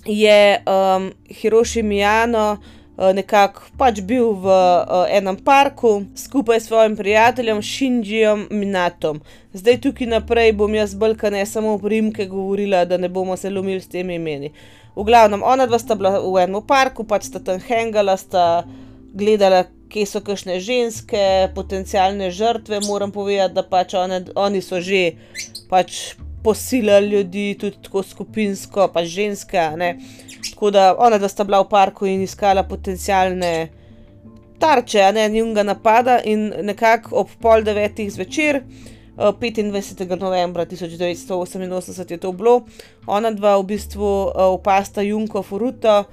je 0.06 0.42
um, 0.68 1.12
Hiroši 1.30 1.84
Mijano. 1.84 2.58
Eh, 2.96 3.12
nekako 3.12 3.68
pač 3.76 4.00
bil 4.08 4.30
v 4.40 4.48
uh, 4.48 5.04
enem 5.12 5.36
parku 5.36 6.06
skupaj 6.16 6.62
s 6.64 6.70
svojim 6.72 6.96
prijateljem 6.96 7.60
Shinjijem 7.60 8.46
Minatom. 8.56 9.20
Zdaj 9.52 9.82
tukaj 9.84 10.08
naprej 10.08 10.54
bom 10.56 10.72
jaz 10.72 10.94
brka 10.96 11.28
ne 11.30 11.44
samo 11.46 11.76
primke 11.76 12.24
govorila, 12.26 12.86
da 12.86 12.96
ne 12.98 13.10
bomo 13.12 13.36
se 13.36 13.52
lomili 13.52 13.82
s 13.82 13.92
temi 13.92 14.16
imeni. 14.16 14.54
V 14.96 15.04
glavnem, 15.04 15.44
ona 15.44 15.68
dva 15.68 15.80
sta 15.80 16.00
bila 16.00 16.22
v 16.24 16.40
enem 16.48 16.64
parku, 16.64 17.04
pač 17.04 17.28
sta 17.28 17.44
tam 17.44 17.60
hengala, 17.60 18.16
sta 18.16 18.64
gledala, 19.12 19.66
kje 19.90 20.06
so 20.10 20.22
kakšne 20.26 20.60
ženske, 20.60 21.52
potencijalne 21.56 22.32
žrtve. 22.32 22.80
Moram 22.88 23.12
povedati, 23.12 23.54
da 23.56 23.64
pač 23.64 23.94
one, 23.94 24.24
oni 24.36 24.62
so 24.62 24.82
že 24.82 25.16
pač 25.70 26.16
posilali 26.44 27.10
ljudi, 27.10 27.56
tudi 27.60 27.82
tako 27.84 28.04
skupinsko, 28.04 28.90
pač 28.94 29.08
ženske, 29.16 29.70
ne. 29.78 29.96
Tako 30.52 30.70
da 30.72 30.92
ona, 30.98 31.18
da 31.18 31.30
sta 31.30 31.44
bila 31.44 31.64
v 31.64 31.70
parku 31.70 32.06
in 32.06 32.22
iskala 32.22 32.64
potencijalne 32.64 33.54
tarče, 34.60 35.02
a 35.02 35.12
ne 35.12 35.30
njunga 35.30 35.64
napada, 35.64 36.20
in 36.24 36.52
nekako 36.64 37.16
ob 37.24 37.34
pol 37.42 37.66
devetih 37.66 38.12
zvečer, 38.14 38.62
25. 39.18 40.12
Eh, 40.12 40.16
novembra 40.20 40.66
1988 40.66 42.12
je 42.12 42.18
to 42.18 42.32
bilo, 42.32 42.62
ona 43.08 43.32
dva 43.32 43.58
v 43.58 43.64
bistvu 43.64 44.32
opasta 44.36 45.02
eh, 45.02 45.08
Junko 45.08 45.44
Furuto 45.44 46.00
eh, 46.00 46.06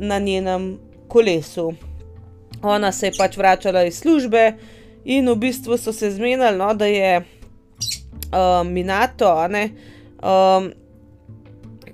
na 0.00 0.18
njenem 0.18 0.78
kolesu. 1.08 1.74
Ona 2.62 2.92
se 2.92 3.06
je 3.06 3.12
pač 3.18 3.36
vračala 3.36 3.84
iz 3.84 3.98
službe 3.98 4.52
in 5.04 5.28
v 5.28 5.36
bistvu 5.36 5.78
so 5.78 5.92
se 5.92 6.10
zmenili, 6.10 6.56
no, 6.58 6.74
da 6.74 6.86
je 6.86 7.18
uh, 7.18 8.66
Minato, 8.66 9.48
ne. 9.48 9.70
Um, 10.22 10.70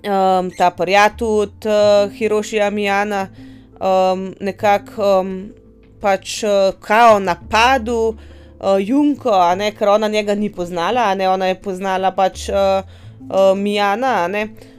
um, 0.05 0.51
ta 0.59 0.71
prijatelj 0.71 1.29
od 1.29 1.67
uh, 1.67 2.13
Hirošija 2.13 2.71
Mijana, 2.71 3.29
um, 3.81 4.35
nekako 4.41 5.21
um, 5.21 5.53
pač 6.01 6.43
uh, 6.45 6.51
kao 6.81 7.19
napadu 7.19 8.09
uh, 8.09 8.77
Junko, 8.81 9.55
ne, 9.57 9.73
ker 9.73 9.89
ona 9.89 10.09
njega 10.09 10.35
ni 10.35 10.53
poznala, 10.53 11.15
ne, 11.15 11.29
ona 11.29 11.47
je 11.47 11.63
poznala 11.63 12.13
pač 12.13 12.49
uh, 12.49 12.85
uh, 13.31 13.57
Mijana, 13.59 14.29
ne. 14.29 14.45
Uh, 14.45 14.78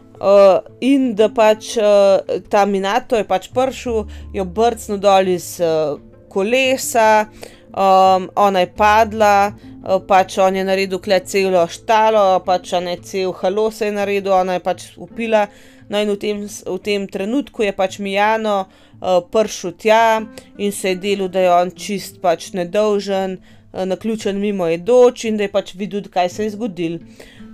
in 0.81 1.13
da 1.15 1.29
pač 1.31 1.77
uh, 1.79 2.19
ta 2.51 2.65
Minato 2.65 3.15
je 3.15 3.23
pač 3.27 3.47
prišel, 3.55 4.03
jo 4.35 4.45
brcnil 4.45 4.99
dol 4.99 5.31
iz 5.31 5.55
uh, 5.63 5.95
kolesa, 6.29 7.29
um, 7.71 8.27
ona 8.35 8.65
je 8.65 8.71
padla, 8.75 9.35
Eh, 9.79 9.99
pač 10.07 10.35
on 10.43 10.55
je 10.55 10.63
naredil 10.67 10.99
kle 10.99 11.21
celo 11.23 11.63
štalo, 11.71 12.41
pač 12.43 12.73
ne 12.83 12.97
cel 12.99 13.31
halo 13.39 13.69
se 13.71 13.87
je 13.87 13.93
naredil, 13.95 14.33
ona 14.35 14.57
je 14.57 14.63
pač 14.63 14.83
upila. 14.99 15.47
No, 15.89 15.97
in 15.97 16.11
v 16.11 16.17
tem, 16.19 16.41
v 16.45 16.79
tem 16.83 17.07
trenutku 17.07 17.63
je 17.63 17.71
pač 17.73 17.97
Mijano 17.97 18.67
uh, 18.67 19.23
prišel 19.25 19.71
tja 19.73 20.21
in 20.61 20.69
se 20.75 20.91
je 20.91 20.99
delal, 21.01 21.31
da 21.33 21.41
je 21.41 21.49
on 21.49 21.71
čist 21.73 22.19
pač 22.21 22.51
nedolžen, 22.53 23.39
uh, 23.39 23.87
naključen 23.89 24.37
mimo 24.37 24.67
jedoč 24.69 25.25
in 25.25 25.39
da 25.39 25.47
je 25.47 25.53
pač 25.55 25.73
videl, 25.79 26.05
kaj 26.05 26.29
se 26.29 26.45
je 26.45 26.53
zgodil. 26.53 26.99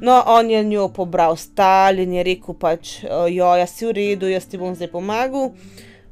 No, 0.05 0.23
on 0.27 0.49
je 0.49 0.63
njo 0.63 0.87
pobral 0.93 1.35
stal 1.35 1.99
in 1.99 2.11
je 2.13 2.23
rekel 2.23 2.53
pač, 2.61 2.89
jo, 3.33 3.47
jaz 3.57 3.71
si 3.73 3.87
v 3.87 3.93
redu, 3.97 4.27
jaz 4.29 4.43
ti 4.45 4.57
bom 4.61 4.75
zdaj 4.77 4.91
pomagal 4.91 5.47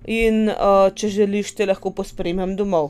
in 0.09 0.47
uh, 0.49 0.87
če 0.97 1.09
želiš, 1.13 1.51
te 1.59 1.67
lahko 1.69 1.91
pospremem 1.93 2.55
domov. 2.57 2.87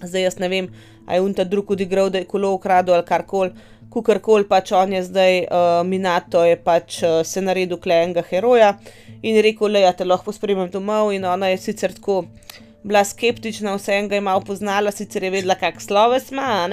Zdaj 0.00 0.24
jaz 0.24 0.38
ne 0.42 0.48
vem, 0.50 0.66
a 1.06 1.14
je 1.14 1.22
unta 1.22 1.44
drug 1.46 1.70
odigral, 1.76 2.10
da 2.10 2.18
je 2.18 2.26
kolo 2.32 2.50
ukradel 2.56 2.96
ali 2.96 3.06
karkoli, 3.06 3.68
kukorkoli 3.94 4.48
pač 4.50 4.72
on 4.74 4.96
je 4.96 5.04
zdaj, 5.06 5.38
uh, 5.44 5.68
Minato 5.86 6.42
je 6.48 6.56
pač 6.64 6.96
uh, 7.06 7.20
se 7.22 7.42
naredil 7.44 7.78
klejenega 7.84 8.24
heroja 8.26 8.72
in 9.22 9.38
rekel, 9.46 9.70
le, 9.70 9.84
ja 9.84 9.92
te 9.94 10.08
lahko 10.08 10.34
spremem 10.34 10.72
domov 10.72 11.12
in 11.14 11.28
ona 11.30 11.52
je 11.52 11.60
sicer 11.68 11.94
tako 11.94 12.24
bila 12.82 13.04
skeptična, 13.06 13.76
vse 13.78 14.00
enega 14.00 14.18
je 14.18 14.26
malo 14.32 14.42
poznala, 14.50 14.90
sicer 14.90 15.28
je 15.28 15.30
vedela, 15.36 15.54
kak 15.62 15.78
sloves 15.78 16.32
ima, 16.34 16.66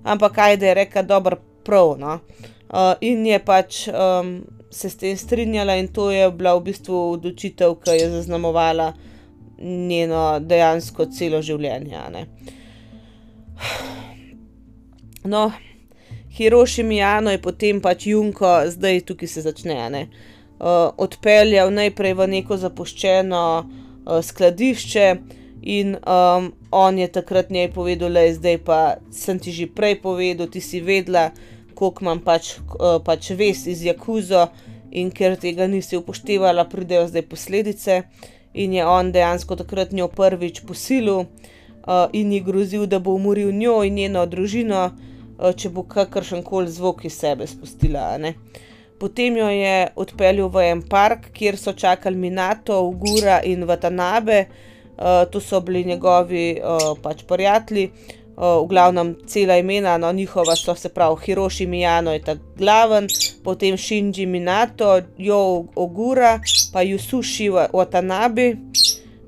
ampak 0.00 0.40
ajde 0.46 0.70
je 0.72 0.74
reka, 0.80 1.04
dober 1.04 1.36
prav, 1.68 1.92
no. 2.00 2.16
Uh, 2.16 2.56
in 3.00 3.26
je 3.26 3.38
pač 3.44 3.88
um, 3.88 4.40
se 4.70 4.90
s 4.90 4.96
tem 4.96 5.16
strinjala 5.16 5.76
in 5.76 5.88
to 5.88 6.10
je 6.10 6.30
bila 6.30 6.54
v 6.58 6.70
bistvu 6.70 6.98
odločitev, 7.12 7.74
ki 7.82 7.96
je 7.98 8.10
zaznamovala 8.10 8.92
njeno 9.60 10.38
dejansko 10.40 11.10
celo 11.10 11.42
življenje, 11.42 12.04
ne. 12.14 12.26
Uh, 12.26 12.58
No, 15.24 15.52
Hiroši 16.30 16.82
Mijano 16.82 17.30
je 17.30 17.42
potem 17.42 17.80
pač 17.80 18.06
Junko, 18.06 18.48
zdaj 18.66 19.02
tukaj 19.04 19.28
se 19.28 19.42
začne, 19.44 19.76
ne. 19.90 20.06
Uh, 20.60 20.92
odpeljal 20.96 21.72
najprej 21.72 22.14
v 22.16 22.26
neko 22.36 22.56
zapuščeno 22.60 23.42
uh, 23.60 24.20
skladišče, 24.24 25.06
in 25.60 25.96
um, 26.08 26.52
on 26.72 26.98
je 26.98 27.08
takrat 27.12 27.50
njej 27.50 27.68
povedal, 27.72 28.12
da 28.12 28.20
je 28.24 28.34
zdaj 28.34 28.58
pa 28.64 28.78
sem 29.12 29.38
ti 29.38 29.52
že 29.52 29.66
prej 29.68 30.00
povedal, 30.00 30.48
ti 30.48 30.60
si 30.60 30.80
vedela, 30.80 31.30
koliko 31.80 32.04
imam 32.04 32.20
pač, 32.24 32.52
uh, 32.60 32.98
pač 33.04 33.32
vest 33.38 33.70
iz 33.72 33.82
Jakuzo, 33.88 34.46
in 34.90 35.10
ker 35.14 35.36
tega 35.40 35.66
nisi 35.70 35.98
upoštevala, 35.98 36.66
pridejo 36.68 37.06
zdaj 37.08 37.26
posledice. 37.30 38.02
In 38.54 38.74
je 38.74 38.86
on 38.86 39.12
dejansko 39.14 39.56
takrat 39.56 39.92
njo 39.94 40.08
prvič 40.10 40.64
posilil 40.66 41.20
uh, 41.22 42.08
in 42.12 42.32
ji 42.34 42.40
grozil, 42.46 42.86
da 42.86 42.98
bo 42.98 43.14
umoril 43.14 43.52
njo 43.54 43.80
in 43.86 43.94
njeno 43.94 44.24
družino, 44.26 44.88
uh, 44.90 45.52
če 45.54 45.70
bo 45.70 45.86
kakršen 45.86 46.42
koli 46.42 46.70
zvok 46.70 47.04
iz 47.06 47.18
sebe 47.20 47.46
spustila. 47.46 48.16
Potem 49.00 49.36
jo 49.38 49.46
je 49.48 49.76
odpeljal 49.96 50.50
v 50.52 50.66
en 50.72 50.82
park, 50.82 51.30
kjer 51.32 51.56
so 51.56 51.72
čakali 51.72 52.18
Minato, 52.18 52.82
Ugura 52.84 53.38
in 53.46 53.64
Vatanabe, 53.64 54.42
uh, 54.44 55.22
to 55.30 55.40
so 55.40 55.60
bili 55.60 55.84
njegovi 55.84 56.58
uh, 56.58 56.90
pač 57.02 57.22
prijatelji. 57.28 57.90
V 58.40 58.66
glavnem, 58.68 59.16
cela 59.26 59.58
imena, 59.58 59.98
no, 59.98 60.12
njihova 60.12 60.56
so 60.56 60.74
se 60.74 60.88
pravi 60.88 61.16
Hiroši 61.24 61.66
Mijano, 61.66 62.12
je 62.12 62.22
ta 62.22 62.36
glaven, 62.56 63.06
potem 63.44 63.76
Shinji 63.76 64.26
Minato, 64.26 65.00
Jo 65.18 65.64
Ogura, 65.74 66.40
pa 66.72 66.80
Yusushi 66.80 67.50
Watanabe. 67.72 68.56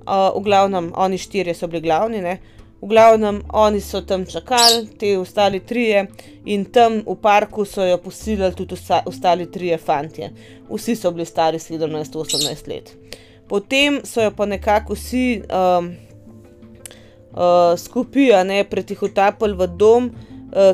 Uh, 0.02 0.40
v 0.40 0.44
glavnem, 0.44 0.92
oni 0.96 1.18
štirje 1.18 1.54
so 1.54 1.66
bili 1.66 1.82
glavni, 1.82 2.22
ne. 2.22 2.38
V 2.80 2.88
glavnem, 2.88 3.42
oni 3.52 3.80
so 3.80 4.00
tam 4.00 4.24
čakali, 4.26 4.86
te 4.98 5.18
ostali 5.18 5.60
trije, 5.60 6.06
in 6.44 6.64
tam 6.64 7.02
v 7.06 7.16
parku 7.22 7.64
so 7.64 7.84
jo 7.84 7.98
posilili 7.98 8.54
tudi 8.54 8.76
ostali 9.04 9.50
trije 9.50 9.78
fantje. 9.78 10.30
Vsi 10.70 10.96
so 10.96 11.10
bili 11.10 11.26
stari 11.26 11.58
17-18 11.58 12.68
let. 12.68 12.96
Potem 13.48 14.00
so 14.04 14.22
jo 14.22 14.30
pa 14.30 14.46
nekako 14.46 14.94
vsi 14.94 15.42
um, 15.42 15.92
uh, 17.32 17.78
skupaj, 17.78 18.44
ne, 18.44 18.64
pretihotapili 18.64 19.56
v 19.56 19.68
dom, 19.76 20.10
uh, 20.10 20.72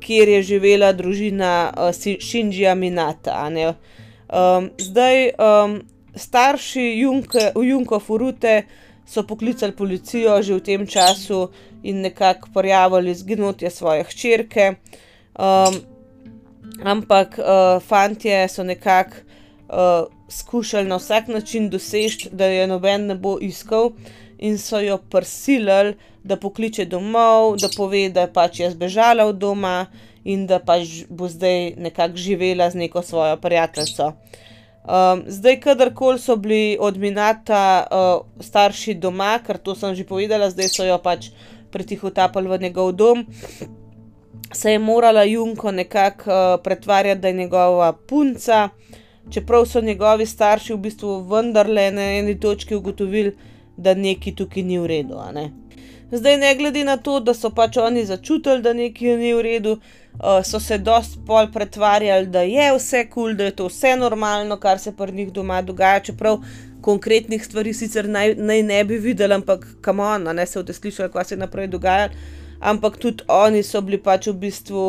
kjer 0.00 0.28
je 0.28 0.42
živela 0.42 0.92
družina 0.92 1.70
uh, 1.70 1.90
Shinjija 1.94 2.74
Minata, 2.74 3.48
ne. 3.50 3.74
Um, 4.30 4.70
zdaj, 4.78 5.32
um, 5.38 5.80
starši 6.16 6.94
Junko 7.62 7.98
Furute 8.00 8.62
so 9.06 9.22
poklicali 9.26 9.72
policijo 9.72 10.42
že 10.42 10.54
v 10.54 10.60
tem 10.62 10.86
času 10.86 11.50
in 11.82 12.00
nekako 12.00 12.48
prijavili 12.54 13.14
zginotje 13.14 13.70
svoje 13.70 14.04
hčerke. 14.04 14.74
Um, 15.34 15.80
ampak 16.84 17.38
uh, 17.38 17.82
fantje 17.82 18.48
so 18.48 18.62
nekako 18.62 19.16
uh, 19.68 20.06
skušali 20.28 20.88
na 20.88 20.96
vsak 20.96 21.28
način 21.28 21.70
doseči, 21.70 22.28
da 22.32 22.46
jo 22.46 22.66
noben 22.66 23.06
ne 23.06 23.14
bo 23.14 23.38
iskal, 23.40 23.90
in 24.40 24.58
so 24.58 24.80
jo 24.80 24.98
prisilili, 24.98 25.94
da 26.24 26.36
pokliče 26.36 26.84
domov, 26.84 27.56
da 27.60 27.68
pove, 27.76 28.08
da 28.12 28.26
pač 28.26 28.60
je 28.60 28.70
zbežala 28.70 29.24
od 29.28 29.38
doma 29.40 29.86
in 30.24 30.46
da 30.46 30.58
pač 30.58 31.04
bo 31.08 31.28
zdaj 31.28 31.74
nekako 31.76 32.16
živela 32.16 32.70
z 32.70 32.76
neko 32.76 33.02
svojo 33.02 33.36
prijateljico. 33.36 34.12
Um, 34.80 35.22
zdaj, 35.28 35.60
kadarkoli 35.60 36.18
so 36.18 36.36
bili 36.36 36.76
od 36.80 36.96
Minata 36.96 37.84
uh, 37.84 38.26
starši 38.40 38.94
doma, 38.94 39.38
ker 39.44 39.58
to 39.58 39.74
sem 39.76 39.94
že 39.94 40.06
povedala, 40.08 40.50
zdaj 40.50 40.72
so 40.72 40.84
jo 40.88 40.96
pač 40.98 41.30
pretihotapili 41.70 42.48
v 42.48 42.58
njegov 42.64 42.92
dom, 42.92 43.26
se 44.52 44.72
je 44.72 44.78
morala 44.78 45.24
Junko 45.24 45.70
nekako 45.70 46.30
uh, 46.30 46.62
pretvarjati, 46.64 47.20
da 47.20 47.28
je 47.28 47.34
njegova 47.34 47.92
punca, 47.92 48.68
čeprav 49.30 49.66
so 49.66 49.80
njegovi 49.80 50.26
starši 50.26 50.72
v 50.74 50.78
bistvu 50.88 51.20
vendarle 51.28 51.90
na 51.90 52.02
eni 52.18 52.40
točki 52.40 52.74
ugotovili, 52.74 53.36
da 53.80 53.94
nekaj 53.96 54.36
tukaj 54.36 54.62
ni 54.62 54.78
v 54.78 54.86
redu. 54.90 55.18
Ne? 55.34 55.50
Zdaj, 56.12 56.36
ne 56.36 56.54
glede 56.58 56.84
na 56.84 56.96
to, 56.96 57.20
da 57.20 57.34
so 57.34 57.52
pač 57.54 57.76
oni 57.78 58.02
začutili, 58.04 58.62
da 58.62 58.72
nekaj 58.74 59.16
ni 59.16 59.30
v 59.34 59.44
redu, 59.46 59.76
uh, 59.76 60.40
so 60.44 60.60
se 60.60 60.78
dost 60.78 61.20
pol 61.26 61.46
pretvarjali, 61.54 62.26
da 62.26 62.42
je 62.42 62.66
vse 62.76 63.04
kul, 63.06 63.30
cool, 63.30 63.36
da 63.38 63.46
je 63.46 63.54
to 63.60 63.68
vse 63.70 63.94
normalno, 63.96 64.58
kar 64.58 64.78
se 64.78 64.92
pri 64.96 65.12
njih 65.12 65.30
doma 65.32 65.62
dogaja, 65.62 66.02
čeprav 66.10 66.42
konkretnih 66.82 67.44
stvari 67.44 67.74
sicer 67.74 68.08
naj, 68.08 68.34
naj 68.34 68.62
ne 68.62 68.82
bi 68.84 68.98
videli, 68.98 69.34
ampak 69.34 69.66
kam 69.80 70.00
on, 70.00 70.26
ne 70.34 70.46
se 70.46 70.60
vte 70.60 70.74
slišali, 70.74 71.12
kaj 71.12 71.24
se 71.24 71.34
je 71.34 71.44
naprej 71.44 71.70
dogajalo. 71.70 72.12
Ampak 72.60 72.96
tudi 73.00 73.24
oni 73.28 73.62
so 73.62 73.80
bili 73.80 73.96
pač 74.02 74.26
v 74.28 74.36
bistvu 74.42 74.84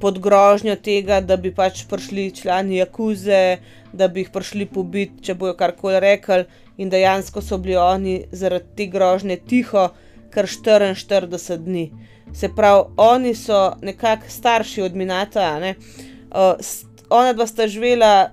pod 0.00 0.18
grožnjo 0.18 0.76
tega, 0.80 1.20
da 1.20 1.36
bi 1.36 1.50
pač 1.52 1.82
prišli 1.90 2.30
člani 2.32 2.78
Jakuze, 2.78 3.58
da 3.92 4.08
bi 4.08 4.24
jih 4.24 4.30
prišli 4.32 4.66
pobiti, 4.66 5.20
če 5.26 5.34
bojo 5.34 5.56
karkoli 5.58 6.00
rekli, 6.00 6.46
in 6.78 6.90
dejansko 6.90 7.42
so 7.42 7.58
bili 7.58 7.76
oni 7.76 8.24
zaradi 8.32 8.76
te 8.76 8.86
grožnje 8.86 9.36
tiho, 9.36 9.88
kar 10.30 10.46
44 10.46 11.56
dni. 11.56 11.90
Se 12.34 12.48
pravi, 12.48 12.84
oni 12.96 13.34
so 13.34 13.76
nekako 13.82 14.28
starši 14.28 14.82
od 14.82 14.94
Minata. 14.94 15.74
Uh, 16.34 16.58
ona 17.10 17.32
dva 17.32 17.46
sta 17.46 17.68
živela 17.68 18.32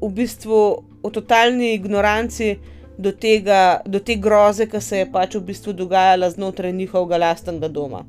v 0.00 0.10
bistvu 0.10 0.60
v 1.02 1.10
totalni 1.12 1.74
ignoranci 1.74 2.58
do, 2.98 3.12
tega, 3.12 3.80
do 3.86 4.00
te 4.00 4.16
groze, 4.16 4.66
ki 4.68 4.80
se 4.80 5.02
je 5.02 5.08
pač 5.12 5.36
v 5.38 5.44
bistvu 5.52 5.72
dogajala 5.72 6.30
znotraj 6.30 6.72
njihovega 6.72 7.20
lastnega 7.20 7.68
doma. 7.68 8.04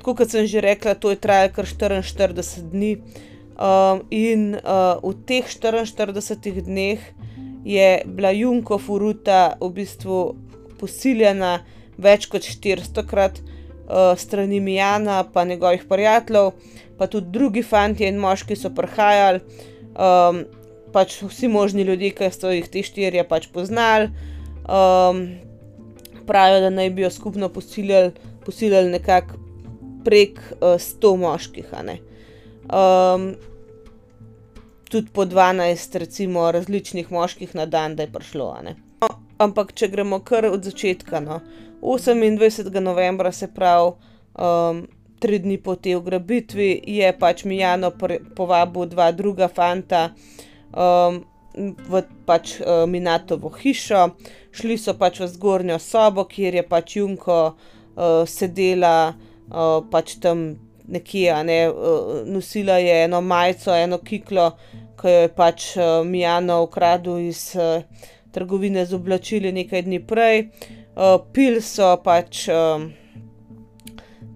Tako 0.00 0.14
kot 0.16 0.32
sem 0.32 0.46
že 0.48 0.60
rekla, 0.64 0.94
to 0.94 1.12
je 1.12 1.20
trajalo 1.20 1.52
kar 1.56 1.68
44 1.68 2.68
dni. 2.72 2.92
Um, 3.60 4.00
in 4.08 4.56
uh, 4.56 4.96
v 5.04 5.12
teh 5.28 5.44
44 5.44 6.64
dneh 6.64 7.00
je 7.64 8.02
bila 8.04 8.30
Junko 8.30 8.78
Furuta 8.78 9.56
v 9.60 9.70
bistvu 9.74 10.20
posiljena 10.80 11.60
več 12.00 12.26
kot 12.30 12.46
400 12.46 13.04
krat 13.06 13.40
uh, 13.40 14.14
strani 14.18 14.60
Mijana, 14.60 15.24
pa 15.32 15.44
njegovih 15.44 15.84
prijateljev, 15.88 16.52
pa 16.98 17.06
tudi 17.06 17.30
drugi 17.30 17.62
fanti 17.62 18.06
in 18.08 18.20
moški 18.20 18.56
so 18.56 18.72
prihajali. 18.74 19.40
Um, 19.90 20.44
pač 20.92 21.20
vsi 21.22 21.48
možni 21.48 21.84
ljudje, 21.86 22.14
ki 22.16 22.30
so 22.34 22.50
jih 22.50 22.66
te 22.70 22.82
štirje 22.82 23.24
pač 23.28 23.46
poznali, 23.52 24.08
um, 24.64 25.22
pravijo, 26.26 26.64
da 26.64 26.70
naj 26.70 26.90
bi 26.94 27.04
jo 27.04 27.10
skupno 27.10 27.48
posiljali, 27.48 28.12
posiljali 28.44 28.90
nekako 28.90 29.38
prek 30.04 30.40
uh, 30.56 30.78
100 30.80 31.16
moških. 31.20 31.70
Um, 31.74 33.34
tudi 34.90 35.12
po 35.14 35.24
12, 35.24 35.98
recimo, 36.02 36.50
različnih 36.52 37.12
moških 37.12 37.54
na 37.54 37.66
dan, 37.66 37.96
da 37.96 38.02
je 38.02 38.12
prišlo. 38.12 38.48
No, 38.66 39.08
ampak, 39.38 39.72
če 39.72 39.88
gremo 39.88 40.18
kar 40.26 40.50
od 40.50 40.66
začetka, 40.66 41.20
no, 41.22 41.40
28. 41.82 42.80
novembra, 42.80 43.32
se 43.32 43.48
pravi, 43.54 43.92
um, 44.34 44.86
tri 45.20 45.38
dni 45.38 45.58
po 45.62 45.76
tej 45.76 46.00
ugrabitvi, 46.00 46.70
je 46.86 47.12
pač 47.18 47.44
Mijano 47.44 47.92
povabil 48.36 48.88
dva 48.90 49.10
druga 49.12 49.48
fanta 49.48 50.08
um, 50.72 51.20
v 51.54 52.02
pač 52.26 52.56
uh, 52.60 52.86
Minatovo 52.88 53.52
hišo, 53.52 54.06
šli 54.52 54.78
so 54.78 54.96
pač 54.98 55.20
v 55.20 55.28
zgornjo 55.28 55.78
sobo, 55.78 56.24
kjer 56.24 56.60
je 56.60 56.64
pač 56.66 56.96
Junko 56.96 57.40
uh, 57.52 58.24
sedela 58.26 59.12
uh, 59.12 59.84
pač 59.90 60.16
tam 60.22 60.54
nekje, 60.90 61.34
ne, 61.44 61.60
uh, 61.70 62.22
nosila 62.26 62.80
je 62.80 63.04
eno 63.04 63.20
majico, 63.20 63.74
eno 63.76 63.98
kiklo, 63.98 64.50
ki 65.00 65.08
jo 65.08 65.20
je 65.24 65.32
pač 65.34 65.72
uh, 65.76 66.04
Mijano 66.06 66.62
ukradel 66.66 67.18
iz 67.24 67.54
uh, 67.56 67.82
trgovine 68.32 68.84
z 68.86 68.94
oblačili 68.94 69.52
nekaj 69.52 69.82
dni 69.88 70.00
prej. 70.06 70.48
Uh, 70.94 71.16
pil 71.32 71.60
so 71.64 71.94
pač 72.04 72.46
uh, 72.52 72.84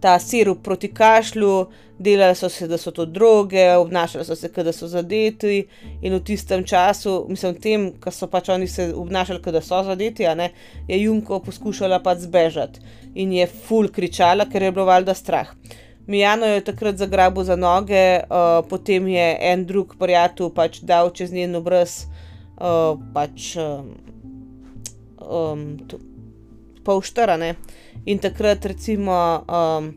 ta 0.00 0.18
sirup 0.18 0.62
proti 0.62 0.90
kašlju, 0.94 1.52
delali 1.98 2.34
so 2.34 2.48
se, 2.48 2.68
da 2.68 2.78
so 2.78 2.90
to 2.90 3.06
droge, 3.06 3.76
obnašali 3.76 4.24
so 4.24 4.36
se, 4.36 4.48
da 4.48 4.72
so 4.72 4.88
zadeti. 4.88 5.66
In 6.02 6.14
v 6.14 6.20
tistem 6.24 6.64
času, 6.64 7.26
mislim, 7.28 7.54
tem, 7.60 7.86
ko 8.00 8.10
so 8.12 8.28
pač 8.28 8.48
oni 8.52 8.68
se 8.68 8.90
obnašali, 8.94 9.40
da 9.52 9.62
so 9.64 9.82
zadeti, 9.84 10.26
ne, 10.36 10.50
je 10.88 11.00
Junko 11.02 11.40
poskušala 11.40 12.02
pač 12.02 12.26
zbežati 12.26 12.80
in 13.14 13.32
je 13.32 13.46
full 13.46 13.88
kričala, 13.88 14.48
ker 14.50 14.62
je 14.62 14.72
bilo 14.72 14.84
valjda 14.84 15.14
strah. 15.14 15.54
Mijano 16.06 16.46
je 16.46 16.60
takrat 16.60 16.96
zagrabil 16.96 17.44
za 17.44 17.56
noge, 17.56 18.20
uh, 18.20 18.60
potem 18.68 19.08
je 19.08 19.36
en 19.40 19.64
drug 19.64 19.94
prijatelj 19.98 20.50
pač 20.54 20.80
dal 20.84 21.08
čez 21.16 21.32
njen 21.32 21.56
obraz, 21.56 22.04
uh, 22.60 22.98
pač 23.14 23.54
um, 23.56 23.94
um, 25.24 25.62
pol 26.84 27.00
štrane. 27.00 27.54
In 28.04 28.20
takrat, 28.20 28.66
recimo, 28.68 29.16
um, 29.48 29.94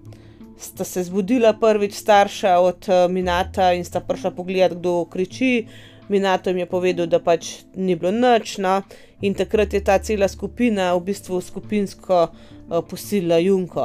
sta 0.56 0.88
se 0.88 1.04
zbudila 1.04 1.54
prvič 1.60 2.00
starša 2.00 2.56
od 2.60 2.88
uh, 2.88 3.12
Minata 3.12 3.74
in 3.76 3.84
sta 3.84 4.00
prišla 4.00 4.32
pogledat, 4.32 4.80
kdo 4.80 5.06
kriči. 5.12 5.68
Minato 6.08 6.50
jim 6.50 6.58
je 6.64 6.66
povedal, 6.66 7.08
da 7.12 7.20
pač 7.20 7.68
ni 7.76 7.96
bilo 8.00 8.12
noč, 8.16 8.58
no? 8.64 8.82
in 9.22 9.34
takrat 9.34 9.74
je 9.74 9.82
ta 9.84 9.98
cela 10.00 10.28
skupina 10.28 10.94
v 10.96 11.02
bistvu 11.10 11.42
skupinsko 11.42 12.28
uh, 12.70 12.84
posilila 12.84 13.38
Junko. 13.38 13.84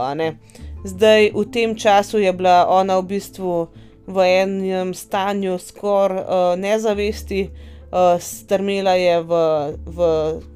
Zdaj, 0.85 1.31
v 1.35 1.45
tem 1.53 1.77
času 1.77 2.19
je 2.19 2.33
bila 2.33 2.67
ona 2.67 2.99
v 2.99 3.07
bistvu 3.15 3.69
v 4.07 4.17
enem 4.43 4.95
stanju 4.95 5.59
skoraj 5.59 6.19
uh, 6.19 6.59
nezavesti, 6.59 7.49
uh, 7.49 8.19
strmela 8.19 8.95
je 8.99 9.23
v, 9.23 9.33
v 9.87 9.99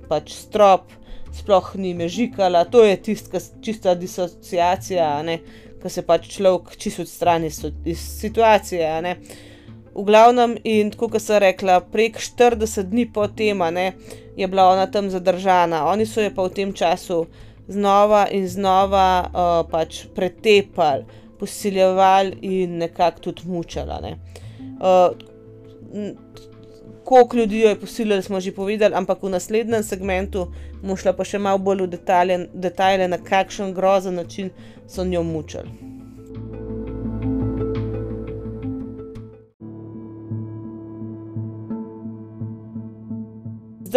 pač 0.09 0.35
strop, 0.35 0.91
sploh 1.37 1.75
ni 1.77 1.95
mežikala, 1.95 2.65
to 2.65 2.83
je 2.85 2.97
tista 2.97 3.39
čista 3.62 3.95
disociacija. 3.95 5.23
Ko 5.83 5.93
se 5.93 6.03
pač 6.03 6.27
človek 6.33 6.75
čisto 6.81 7.05
odstrani 7.05 7.53
iz 7.85 8.01
situacije. 8.01 8.89
V 9.97 10.05
glavnem, 10.05 10.57
in 10.65 10.91
tako 10.91 11.09
kot 11.15 11.23
sem 11.23 11.39
rekla, 11.41 11.79
prek 11.81 12.19
40 12.19 12.91
dni 12.91 13.07
po 13.12 13.29
tem, 13.29 13.61
je 14.37 14.47
bila 14.49 14.73
ona 14.73 14.87
tam 14.91 15.11
zadržana. 15.11 15.87
Oni 15.87 16.07
so 16.07 16.21
jo 16.21 16.33
pa 16.35 16.43
v 16.43 16.53
tem 16.53 16.73
času 16.73 17.27
znova 17.69 18.27
in 18.31 18.49
znova 18.49 19.27
uh, 19.27 19.71
pač 19.71 20.05
pretepali, 20.15 21.05
posiljevali 21.39 22.39
in 22.43 22.79
nekako 22.79 23.21
tudi 23.21 23.43
mučali. 23.47 24.15
Uh, 24.81 25.17
koliko 27.05 27.37
ljudi 27.37 27.59
je 27.59 27.81
posiljali, 27.81 28.23
smo 28.23 28.41
že 28.41 28.53
povedali, 28.53 28.95
ampak 28.95 29.23
v 29.23 29.31
naslednjem 29.31 29.83
segmentu 29.83 30.49
bomo 30.83 30.97
šli 30.97 31.13
pa 31.17 31.25
še 31.25 31.39
malo 31.39 31.59
bolj 31.59 31.87
v 31.87 31.91
detalje, 31.97 32.39
detalje 32.55 33.09
na 33.09 33.19
kakšen 33.19 33.75
grozen 33.75 34.15
način 34.15 34.51
so 34.89 35.05
njo 35.05 35.23
mučili. 35.23 35.96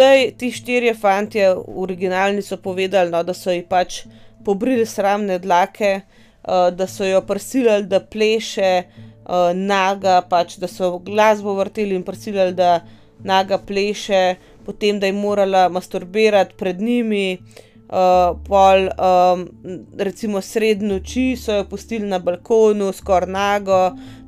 Zdaj 0.00 0.30
ti 0.38 0.48
štirje 0.48 0.94
fanti, 0.94 1.40
originalni 1.76 2.40
so 2.42 2.56
povedali, 2.56 3.10
no, 3.12 3.18
da 3.22 3.34
so 3.36 3.52
ji 3.52 3.60
pač 3.68 3.98
pobrili 4.44 4.86
sramne 4.88 5.36
dlake, 5.38 5.90
uh, 6.00 6.70
da 6.72 6.86
so 6.88 7.04
jo 7.04 7.20
prisilili, 7.28 7.84
da 7.84 8.00
pleše 8.00 8.70
uh, 8.80 9.50
naga, 9.52 10.22
pač, 10.30 10.56
da 10.56 10.70
so 10.72 10.94
glasbo 11.04 11.52
vrteli 11.58 11.98
in 11.98 12.06
prisilili, 12.06 12.56
da 12.56 12.78
naga 13.20 13.58
pleše, 13.58 14.38
potem 14.64 15.02
da 15.02 15.10
je 15.10 15.18
morala 15.18 15.66
masturbirati 15.68 16.56
pred 16.56 16.80
njimi, 16.80 17.36
uh, 17.36 18.40
pol, 18.48 18.88
um, 18.96 19.44
recimo 19.98 20.40
sred 20.40 20.80
noči 20.80 21.34
so 21.36 21.60
jo 21.60 21.68
pustili 21.68 22.08
na 22.08 22.24
balkonu, 22.24 22.88
skoraj 22.96 23.28
nago, 23.28 23.82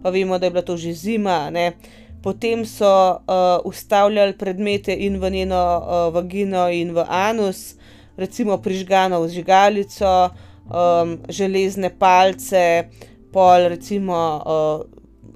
pa 0.05 0.13
vemo, 0.13 0.37
da 0.37 0.47
je 0.47 0.59
bila 0.59 0.69
to 0.69 0.77
že 0.77 0.93
zima. 0.93 1.47
Ne? 1.51 1.71
Potem 2.23 2.67
so 2.67 2.87
uh, 2.87 3.59
ustavljali 3.65 4.37
predmete 4.39 4.95
in 4.95 5.19
v 5.21 5.31
njeno 5.31 5.63
uh, 5.79 6.15
vagino 6.15 6.69
in 6.71 6.95
v 6.95 7.05
anus, 7.09 7.75
recimo 8.17 8.59
prižgano 8.63 9.21
v 9.23 9.29
žigalico, 9.29 10.31
um, 10.71 11.19
železne 11.29 11.91
palce, 11.99 12.85
pol 13.33 13.69
recimo 13.69 14.19
uh, 14.39 14.85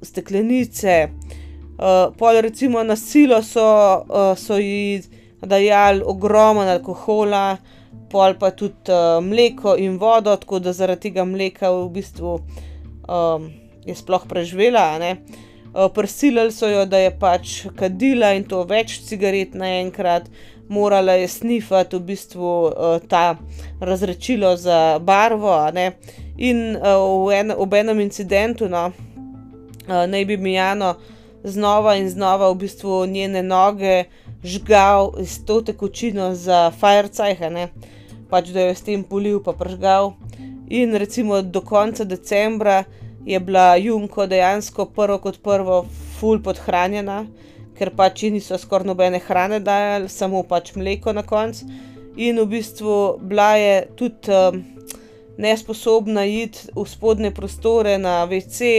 steklenice. 0.02 1.08
Uh, 1.76 2.14
pol 2.16 2.40
recimo 2.40 2.82
na 2.82 2.96
silo 2.96 3.42
so, 3.42 3.66
uh, 4.08 4.38
so 4.38 4.58
ji 4.58 5.02
dajali 5.42 6.02
ogromno 6.06 6.70
alkohola, 6.70 7.56
pol 8.10 8.38
pa 8.38 8.50
tudi 8.50 8.94
uh, 8.94 9.18
mleko 9.24 9.74
in 9.76 9.98
vodo, 9.98 10.36
tako 10.36 10.62
da 10.62 10.72
zaradi 10.72 11.10
tega 11.10 11.24
mleka 11.24 11.72
v 11.72 11.90
bistvu 11.98 12.38
um, 12.38 13.50
je 13.84 13.94
sploh 13.94 14.22
preživela. 14.28 14.86
Uh, 15.02 15.45
Prisilili 15.94 16.52
so 16.52 16.68
jo, 16.68 16.84
da 16.88 16.98
je 16.98 17.10
pač 17.18 17.54
kadila 17.76 18.32
in 18.32 18.46
to 18.48 18.62
več 18.64 19.00
cigaret 19.04 19.54
naenkrat, 19.54 20.30
morala 20.72 21.12
je 21.20 21.28
snifati 21.28 21.98
v 21.98 22.06
bistvu 22.12 22.52
uh, 22.68 22.96
ta 23.08 23.36
razrečilo 23.80 24.56
za 24.56 24.98
barvo. 24.98 25.52
In 26.38 26.76
uh, 26.76 27.26
v, 27.26 27.36
en, 27.36 27.52
v 27.52 27.80
enem 27.80 28.00
incidentu, 28.00 28.68
no, 28.72 28.88
naj 29.86 30.24
bi 30.24 30.36
Mijano 30.36 30.94
znova 31.44 31.94
in 31.96 32.08
znova 32.10 32.50
v 32.50 32.58
bistvu 32.64 33.06
njene 33.06 33.42
noge 33.42 34.04
žgal 34.44 35.12
s 35.18 35.44
to 35.44 35.60
tekočino 35.62 36.34
za 36.34 36.70
Firecajhe, 36.70 37.68
pač 38.30 38.50
da 38.50 38.60
jo 38.60 38.72
je 38.72 38.74
s 38.74 38.82
tem 38.82 39.04
polil, 39.04 39.40
pa 39.42 39.52
pržgal. 39.52 40.14
In 40.68 40.94
recimo 40.94 41.42
do 41.42 41.60
konca 41.60 42.04
decembra 42.04 42.84
je 43.26 43.40
bila 43.40 43.76
Junko 43.76 44.26
dejansko 44.26 44.86
prvo 44.94 45.18
kot 45.18 45.42
prvo 45.42 45.84
ful 46.18 46.38
podhranjena, 46.42 47.24
ker 47.76 47.90
pač 47.96 48.22
niso 48.30 48.58
skoraj 48.58 48.86
nobene 48.86 49.18
hrane 49.20 49.58
dajali, 49.60 50.08
samo 50.08 50.44
pač 50.46 50.76
mleko 50.78 51.12
na 51.12 51.26
koncu. 51.26 51.66
In 52.16 52.38
v 52.40 52.46
bistvu 52.54 53.18
bila 53.20 53.50
je 53.60 53.74
tudi 53.98 54.32
um, 54.32 54.62
nesposobna 55.38 56.24
iti 56.24 56.70
v 56.72 56.86
spodnje 56.88 57.34
prostore 57.34 57.98
na 57.98 58.22
WC, 58.30 58.70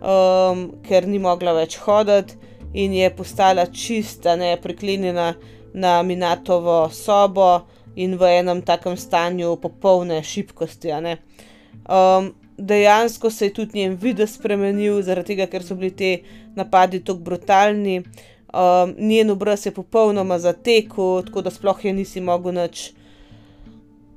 um, 0.00 0.62
ker 0.86 1.08
ni 1.10 1.18
mogla 1.18 1.52
več 1.58 1.76
hoditi 1.82 2.38
in 2.72 2.94
je 2.94 3.10
postala 3.10 3.66
čista, 3.66 4.36
ne 4.36 4.54
priklenjena 4.62 5.34
na 5.74 6.00
Minatovo 6.02 6.86
sobo 6.94 7.66
in 7.96 8.14
v 8.16 8.38
enem 8.38 8.62
takem 8.62 8.96
stanju 8.96 9.56
popolne 9.60 10.22
šibkosti. 10.22 10.94
Um, 10.94 12.30
dejansko 12.60 13.30
se 13.30 13.46
je 13.46 13.54
tudi 13.54 13.78
njen 13.78 13.96
videz 14.00 14.34
spremenil, 14.34 15.00
zaradi 15.02 15.34
tega, 15.34 15.46
ker 15.50 15.64
so 15.64 15.74
bili 15.74 15.90
ti 15.96 16.10
napadi 16.56 17.00
tako 17.04 17.24
brutalni. 17.26 18.02
Um, 18.50 18.94
njen 18.98 19.30
obraz 19.30 19.66
je 19.66 19.72
popolnoma 19.72 20.38
zatekel, 20.38 21.22
tako 21.26 21.42
da 21.42 21.50
sploh 21.50 21.84
je 21.84 21.92
nisi 21.92 22.20
mogel 22.20 22.54
nič 22.54 22.90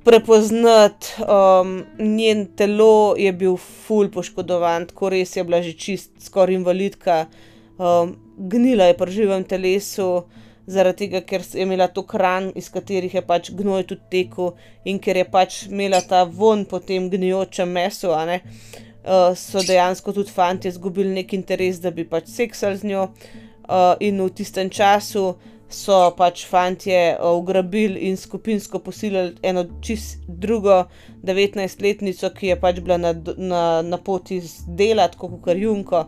prepoznati. 0.03 1.13
Um, 1.21 1.83
njen 1.99 2.45
telo 2.55 3.15
je 3.17 3.33
bil 3.33 3.57
ful 3.57 4.09
poškodovan, 4.11 4.87
tako 4.89 5.09
res 5.13 5.35
je 5.37 5.43
bila 5.43 5.61
že 5.61 5.73
čist, 5.77 6.11
skoraj 6.19 6.55
invalidka, 6.55 7.25
um, 7.77 8.15
gnila 8.37 8.89
je 8.89 8.97
pri 8.97 9.11
živem 9.11 9.43
telesu 9.43 10.23
zaradi 10.67 11.05
tega, 11.05 11.21
ker 11.21 11.41
je 11.43 11.63
imela 11.63 11.87
to 11.87 12.05
hran, 12.11 12.51
iz 12.55 12.69
katerih 12.71 13.13
je 13.13 13.21
pač 13.27 13.51
gnoj 13.51 13.83
tudi 13.89 14.01
tekel 14.11 14.53
in 14.85 14.99
ker 14.99 15.17
je 15.17 15.25
pač 15.29 15.63
imela 15.67 16.01
ta 16.01 16.23
von 16.23 16.65
po 16.65 16.79
tem 16.79 17.09
gnijočem 17.09 17.71
mesu, 17.71 18.13
ne, 18.27 18.41
uh, 19.03 19.31
so 19.35 19.63
dejansko 19.67 20.13
tudi 20.13 20.31
fanti 20.31 20.71
izgubili 20.71 21.13
nek 21.13 21.33
interes, 21.33 21.81
da 21.83 21.91
bi 21.91 22.07
pač 22.07 22.29
seksali 22.31 22.77
z 22.77 22.93
njo. 22.93 23.09
Uh, 23.63 23.95
in 24.03 24.19
v 24.19 24.27
tistem 24.35 24.69
času 24.69 25.37
so 25.73 25.97
pač 26.17 26.43
fanti 26.45 26.91
ugrabili 27.23 28.09
in 28.09 28.17
skupinsko 28.19 28.79
posilili 28.83 29.37
eno 29.41 29.63
čist 29.81 30.19
drugo 30.27 30.83
19-letnico, 31.23 32.29
ki 32.35 32.51
je 32.51 32.57
pač 32.59 32.81
bila 32.83 32.99
na, 32.99 33.13
na, 33.37 33.63
na 33.81 33.97
poti 33.97 34.41
z 34.43 34.67
dela, 34.77 35.07
kot 35.07 35.39
kar 35.45 35.57
Junko, 35.57 36.05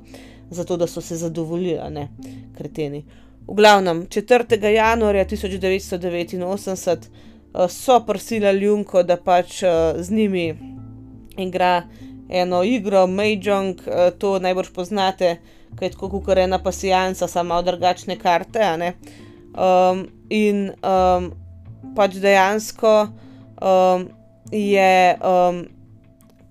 zato 0.52 0.78
da 0.78 0.88
so 0.88 1.02
se 1.02 1.18
zadovoljili, 1.18 1.80
ne, 1.96 2.10
kreteni. 2.58 3.06
V 3.48 3.54
glavnem, 3.54 4.08
4. 4.10 4.74
januarja 4.74 5.26
1989 5.26 7.10
uh, 7.54 7.70
so 7.70 8.00
prosili 8.06 8.66
Junko, 8.66 9.04
da 9.04 9.18
pač 9.18 9.62
uh, 9.64 9.70
z 10.02 10.12
njimi 10.12 10.56
igra 11.38 11.84
eno 12.30 12.64
igro, 12.64 13.08
Majong, 13.08 13.82
uh, 13.86 14.10
to 14.18 14.40
najbolj 14.40 14.72
poznate, 14.74 15.38
kaj 15.78 15.92
tako 15.94 16.10
kot 16.10 16.38
ena 16.38 16.58
pasijanca, 16.64 17.28
samo 17.28 17.62
drugačne 17.62 18.18
karte. 18.18 18.94
Um, 19.54 20.08
in 20.30 20.72
um, 20.82 21.30
pač 21.96 22.18
dejansko 22.18 22.96
um, 23.62 24.10
je 24.52 25.18
um, 25.22 25.68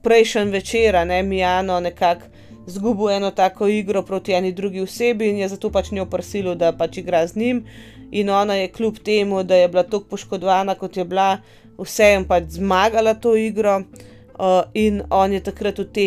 prejšnji 0.02 0.44
večer, 0.44 1.06
ne 1.06 1.22
Mijano, 1.22 1.80
nekako 1.80 2.33
zgubil 2.66 3.10
eno 3.10 3.30
tako 3.30 3.68
igro 3.68 4.02
proti 4.02 4.32
eni 4.32 4.52
drugi 4.52 4.80
osebi 4.80 5.28
in 5.28 5.38
je 5.38 5.48
zato 5.48 5.70
pač 5.70 5.90
njo 5.90 6.06
prisilil, 6.06 6.54
da 6.54 6.72
pač 6.72 6.96
igra 6.96 7.26
z 7.26 7.36
njim. 7.36 7.64
In 8.10 8.30
ona 8.30 8.54
je 8.54 8.68
kljub 8.68 8.98
temu, 8.98 9.42
da 9.42 9.56
je 9.56 9.68
bila 9.68 9.82
tako 9.82 10.04
poškodovana, 10.10 10.74
kot 10.74 10.96
je 10.96 11.04
bila, 11.04 11.38
vseeno 11.78 12.26
pač 12.28 12.44
zmagala 12.58 13.14
to 13.14 13.36
igro. 13.36 13.82
Uh, 14.34 14.62
in 14.74 15.02
on 15.10 15.32
je 15.32 15.40
takrat 15.40 15.78
v, 15.78 15.84
te, 15.94 16.06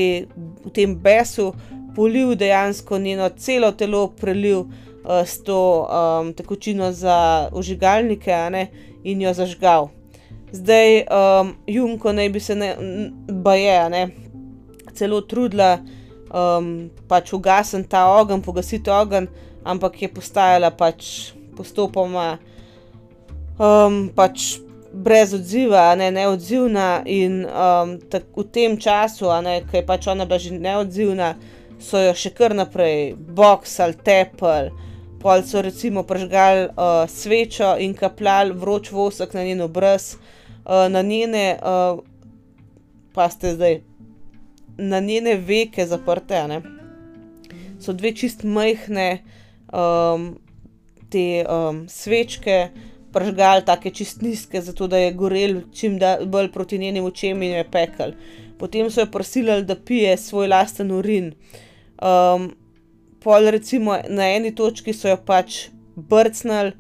v 0.66 0.72
tem 0.76 0.96
besu 1.00 1.54
polil 1.96 2.36
dejansko 2.36 3.00
njeno 3.00 3.30
celo 3.40 3.72
telo, 3.72 4.08
prelil 4.08 4.60
uh, 4.60 5.24
s 5.26 5.44
to 5.44 5.88
um, 5.88 6.34
tekočino 6.34 6.92
za 6.92 7.50
užigalnike 7.56 8.36
ne, 8.52 8.68
in 9.04 9.22
jo 9.22 9.34
zažgal. 9.34 9.90
Zdaj, 10.52 11.08
um, 11.08 11.56
Junko 11.68 12.12
naj 12.14 12.30
bi 12.30 12.40
se 12.40 12.56
ne, 12.56 12.76
baje, 13.32 13.90
ne, 13.90 14.04
celo 14.94 15.22
trudila, 15.22 15.78
um, 16.32 16.90
pač 17.08 17.34
ugasen 17.34 17.84
ta 17.84 18.06
ogenj, 18.20 18.44
pogasiti 18.46 18.92
ogenj, 18.92 19.28
ampak 19.68 20.02
je 20.02 20.10
postajala 20.12 20.72
pač 20.72 21.34
postopoma 21.58 22.38
um, 23.60 24.08
pač 24.16 24.58
brez 24.94 25.34
odziva, 25.34 25.96
ne, 25.96 26.12
neodzivna. 26.12 27.04
In 27.06 27.46
um, 27.46 27.98
tak, 28.10 28.30
v 28.36 28.46
tem 28.52 28.78
času, 28.78 29.30
ki 29.70 29.82
je 29.82 29.86
pač 29.86 30.08
ona 30.08 30.26
bila 30.26 30.40
že 30.40 30.58
neodzivna, 30.58 31.36
so 31.80 32.02
jo 32.02 32.14
še 32.18 32.34
kar 32.34 32.56
naprej 32.58 33.16
boksali, 33.16 33.98
tepali. 34.04 34.74
Pol 35.18 35.42
so 35.42 35.62
recimo 35.66 36.06
pržgali 36.06 36.70
uh, 36.70 37.10
svečo 37.10 37.74
in 37.82 37.98
kapljali 37.98 38.54
vroč 38.54 38.92
vosek 38.94 39.34
na 39.34 39.44
njen 39.44 39.66
obraz, 39.66 40.14
uh, 40.14 40.86
na 40.90 41.02
njene, 41.02 41.58
uh, 41.58 41.98
pa 43.18 43.26
ste 43.34 43.58
zdaj 43.58 43.82
na 44.78 45.00
njene 45.00 45.36
veke 45.36 45.86
zaprte, 45.86 46.48
ne? 46.48 46.62
so 47.80 47.94
dve 47.94 48.12
čist 48.16 48.44
majhne 48.44 49.22
um, 49.74 50.32
te 51.10 51.46
um, 51.46 51.86
svečke, 51.90 52.70
pržgal, 53.14 53.62
tako 53.66 53.90
čist 53.94 54.22
nizke, 54.22 54.62
zato 54.62 54.88
da 54.88 54.98
je 54.98 55.14
gorel 55.14 55.62
čim 55.74 56.00
bolj 56.26 56.52
proti 56.52 56.78
njenim 56.78 57.06
očem 57.06 57.42
in 57.44 57.58
je 57.58 57.68
pekel. 57.72 58.14
Potem 58.58 58.90
so 58.92 59.02
jo 59.02 59.12
prosili, 59.12 59.62
da 59.64 59.76
pije 59.76 60.18
svoj 60.18 60.48
lasten 60.48 60.92
urin. 60.92 61.34
Um, 62.02 62.52
pol, 63.24 63.50
recimo, 63.52 63.98
na 64.10 64.30
eni 64.34 64.56
točki 64.56 64.94
so 64.94 65.10
jo 65.10 65.18
pač 65.26 65.68
brcnili, 65.96 66.74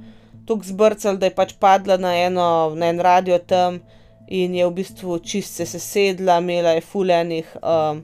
tako 0.47 0.65
zbrcali, 0.65 1.17
da 1.17 1.29
je 1.29 1.35
pač 1.35 1.53
padla 1.59 1.97
na, 1.97 2.15
eno, 2.17 2.73
na 2.75 2.89
en 2.89 2.99
radio 2.99 3.37
tam 3.39 3.79
in 4.27 4.55
je 4.55 4.65
v 4.67 4.73
bistvu 4.73 5.19
čist 5.19 5.55
se 5.55 5.65
sesedla, 5.65 6.39
imela 6.39 6.75
je 6.75 6.81
fulejnih, 6.81 7.55
um, 7.61 8.03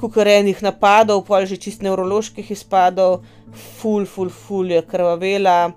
kukarenih 0.00 0.62
napadov, 0.62 1.24
pol 1.26 1.46
že 1.46 1.56
čist 1.56 1.82
nevroloških 1.82 2.50
izpadov, 2.50 3.22
ful, 3.52 4.06
ful, 4.06 4.30
ful 4.30 4.70
je 4.70 4.82
krvavela, 4.82 5.72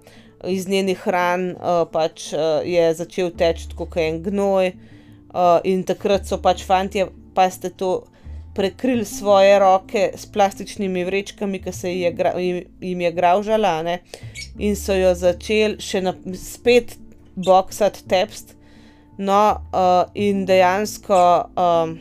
iz 0.45 0.67
njenih 0.67 0.99
hran 1.06 1.51
uh, 1.51 1.86
pač 1.91 2.34
uh, 2.34 2.62
je 2.65 2.93
začel 2.93 3.32
teči 3.38 3.69
kot 3.75 3.97
en 3.97 4.21
gnoj. 4.23 4.73
Uh, 5.36 5.60
in 5.67 5.84
takrat 5.84 6.28
so 6.28 6.39
pač 6.39 6.63
fanti, 6.63 7.04
pa 7.36 7.49
ste 7.51 7.69
to 7.69 8.06
prekrili 8.56 9.06
svoje 9.06 9.60
roke 9.60 10.12
s 10.15 10.25
plastičnimi 10.25 11.04
vrečkami, 11.04 11.60
ki 11.60 11.71
se 11.71 11.91
je 11.91 12.13
jim 12.80 13.01
je 13.01 13.12
graužala, 13.12 13.84
ne? 13.84 13.99
in 14.60 14.75
so 14.75 14.95
jo 14.95 15.12
začeli 15.15 15.75
še 15.84 16.01
na, 16.01 16.13
spet 16.39 16.95
boksati 17.36 18.08
tepst, 18.08 18.56
No, 19.17 19.62
uh, 19.71 20.12
in 20.13 20.43
dejansko 20.45 21.50
um, 21.56 22.00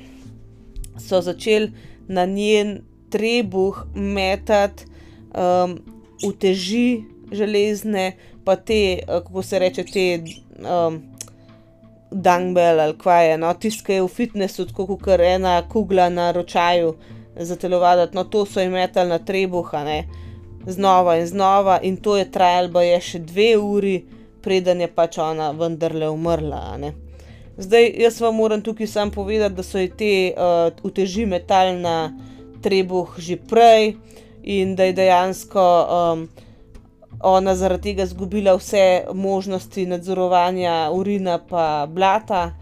so 0.98 1.20
začeli 1.22 1.70
na 2.08 2.26
njen 2.26 2.80
trebuh 3.10 3.84
metati 3.94 4.84
um, 5.30 5.78
uteži 6.26 7.04
železne, 7.32 8.12
pa 8.44 8.56
te, 8.56 8.98
kako 9.06 9.42
se 9.42 9.58
reče, 9.58 9.84
te 9.84 10.24
um, 10.58 11.02
dangbel 12.10 12.80
ali 12.80 12.98
kaj 12.98 13.30
je, 13.30 13.38
no, 13.38 13.54
tisto, 13.54 13.86
ki 13.86 13.92
je 13.92 14.02
v 14.02 14.08
fitnessu, 14.08 14.66
tako 14.66 14.98
kot 14.98 15.20
ena 15.20 15.62
kugla 15.68 16.08
na 16.08 16.32
ročaju 16.32 16.96
za 17.36 17.56
telovaditi, 17.56 18.16
no, 18.16 18.24
to 18.24 18.42
so 18.46 18.60
jim 18.60 18.74
metali 18.74 19.08
na 19.08 19.18
trebuha, 19.18 19.84
ne, 19.84 20.04
znova 20.66 21.16
in 21.16 21.26
znova, 21.26 21.78
in 21.82 21.96
to 21.96 22.16
je 22.16 22.30
trajalo, 22.30 22.82
je 22.82 23.00
še 23.00 23.18
dve 23.18 23.54
uri, 23.58 23.96
preden 24.44 24.80
je 24.80 24.88
pač 24.94 25.18
ona 25.18 25.50
vendarle 25.50 26.08
umrla. 26.10 26.92
Zdaj, 27.56 27.90
jaz 28.02 28.20
vam 28.20 28.34
moram 28.34 28.62
tukaj 28.62 28.86
sam 28.86 29.10
povedati, 29.10 29.54
da 29.54 29.62
so 29.62 29.78
ji 29.78 29.90
te 29.90 30.14
uh, 30.32 30.72
uteži 30.82 31.26
metal 31.26 31.78
na 31.80 32.12
trebuh 32.62 33.14
že 33.18 33.36
prej 33.36 33.94
in 34.42 34.74
da 34.76 34.84
je 34.84 34.92
dejansko 34.92 35.62
um, 35.62 36.28
ona 37.24 37.54
zaradi 37.56 37.82
tega 37.82 38.02
izgubila 38.02 38.56
vse 38.56 39.04
možnosti 39.14 39.86
nadzorovanja 39.86 40.90
urina 40.92 41.38
pa 41.38 41.86
blata, 41.86 42.52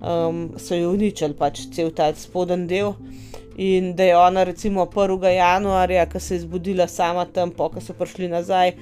um, 0.00 0.48
so 0.58 0.74
jo 0.74 0.90
uničili 0.90 1.34
pač 1.38 1.66
cel 1.74 1.90
ta 1.94 2.12
spoden 2.14 2.66
del. 2.66 2.94
In 3.58 3.94
da 3.96 4.04
je 4.04 4.16
ona, 4.16 4.44
recimo, 4.44 4.84
1. 4.86 5.26
januarja, 5.34 6.06
ko 6.06 6.20
se 6.20 6.34
je 6.34 6.40
zbudila 6.40 6.86
sama 6.86 7.24
tam, 7.24 7.50
po 7.50 7.68
ko 7.68 7.80
so 7.80 7.92
prišli 7.92 8.28
nazaj, 8.28 8.72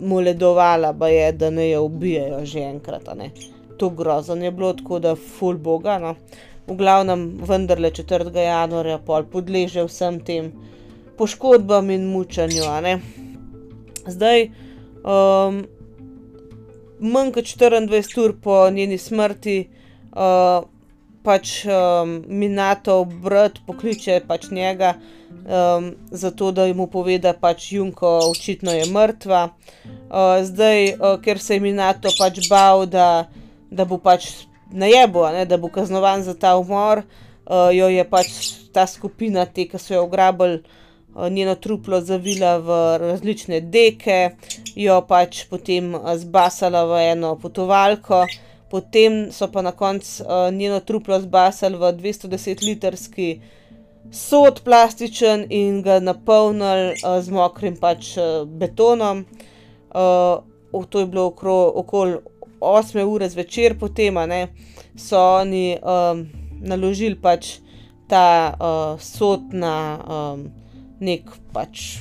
moledovala, 0.00 0.92
pa 0.98 1.08
je, 1.08 1.32
da 1.32 1.50
ne 1.50 1.70
jo 1.70 1.84
ubijajo 1.84 2.44
že 2.44 2.60
enkrat. 2.60 3.08
To 3.78 3.90
grozno 3.90 4.44
je 4.44 4.50
bilo, 4.50 4.72
tako 4.72 4.98
da 4.98 5.14
ful 5.16 5.56
boga. 5.58 5.98
No. 5.98 6.14
V 6.66 6.76
glavnem, 6.76 7.40
vendarle 7.48 7.90
4. 7.90 8.30
januarja 8.38 8.98
pol 8.98 9.24
podleže 9.24 9.84
vsem 9.84 10.20
tem 10.20 10.52
poškodbam 11.18 11.90
in 11.90 12.06
mučanju. 12.06 12.62
Zdaj, 14.06 14.50
um, 15.02 15.64
manj 16.98 17.32
kot 17.34 17.44
24 17.44 18.20
ur 18.24 18.36
po 18.42 18.70
njeni 18.70 18.98
smrti, 18.98 19.56
uh, 20.14 20.62
pač 21.22 21.64
um, 21.66 22.22
Minato 22.28 23.04
brat 23.04 23.58
pokliče 23.66 24.20
pač 24.26 24.50
njega, 24.50 24.94
um, 25.44 25.94
zato 26.10 26.52
da 26.52 26.66
mu 26.74 26.86
pove, 26.86 27.18
da 27.18 27.32
pač 27.32 27.72
Junko 27.72 28.18
očitno 28.30 28.72
je 28.72 28.86
mrtva. 28.86 29.48
Uh, 29.84 30.44
zdaj, 30.44 30.92
uh, 30.92 31.20
ker 31.22 31.38
se 31.38 31.54
je 31.54 31.60
Minato 31.60 32.10
pač 32.18 32.48
bal, 32.48 32.86
da, 32.86 33.26
da 33.70 33.84
bo 33.84 33.98
pač 33.98 34.28
najebo, 34.72 35.26
ne, 35.32 35.44
da 35.46 35.56
bo 35.56 35.68
kaznovan 35.68 36.22
za 36.22 36.34
ta 36.34 36.56
umor, 36.56 37.02
uh, 37.02 37.70
jo 37.74 37.88
je 37.88 38.04
pač 38.08 38.30
ta 38.72 38.86
skupina, 38.86 39.46
te, 39.46 39.66
ki 39.68 39.78
so 39.78 39.94
jo 39.94 40.06
ugrabili, 40.06 40.62
uh, 41.14 41.28
njeno 41.28 41.54
truplo 41.54 42.00
zavila 42.00 42.56
v 42.58 42.78
različne 43.02 43.60
deke, 43.60 44.36
jo 44.76 45.02
pač 45.08 45.44
potem 45.50 45.94
uh, 45.94 46.14
zbasala 46.16 46.86
v 46.88 47.04
eno 47.12 47.36
potovalko 47.36 48.26
potem 48.72 49.28
so 49.28 49.52
pa 49.52 49.60
na 49.60 49.72
koncu 49.76 50.24
uh, 50.24 50.48
njeno 50.48 50.80
truplo 50.80 51.20
zbasali 51.20 51.76
v 51.76 51.92
210-litrski 51.92 53.28
sod 54.10 54.60
plastičen 54.64 55.46
in 55.50 55.82
ga 55.82 56.00
napolnili 56.00 56.92
uh, 56.92 57.20
z 57.22 57.30
mokrim 57.30 57.76
pač 57.76 58.16
uh, 58.16 58.48
betonom. 58.48 59.24
Uh, 59.94 60.86
to 60.88 61.00
je 61.00 61.06
bilo 61.06 61.26
okoli 61.74 62.18
8 62.60 63.04
ure 63.04 63.28
zvečer, 63.28 63.78
potem 63.78 64.14
ne, 64.14 64.46
so 64.96 65.18
oni 65.18 65.78
um, 65.82 66.26
naložili 66.60 67.18
pač 67.18 67.58
ta 68.08 68.54
uh, 68.54 69.00
sod 69.00 69.52
na 69.52 69.98
um, 69.98 70.46
nek 71.00 71.30
pač. 71.52 71.98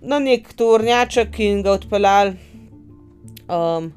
Na 0.00 0.18
nek 0.18 0.52
tovornjaček 0.56 1.40
in 1.44 1.62
ga 1.62 1.72
odpeljali 1.76 2.36
um, 3.50 3.92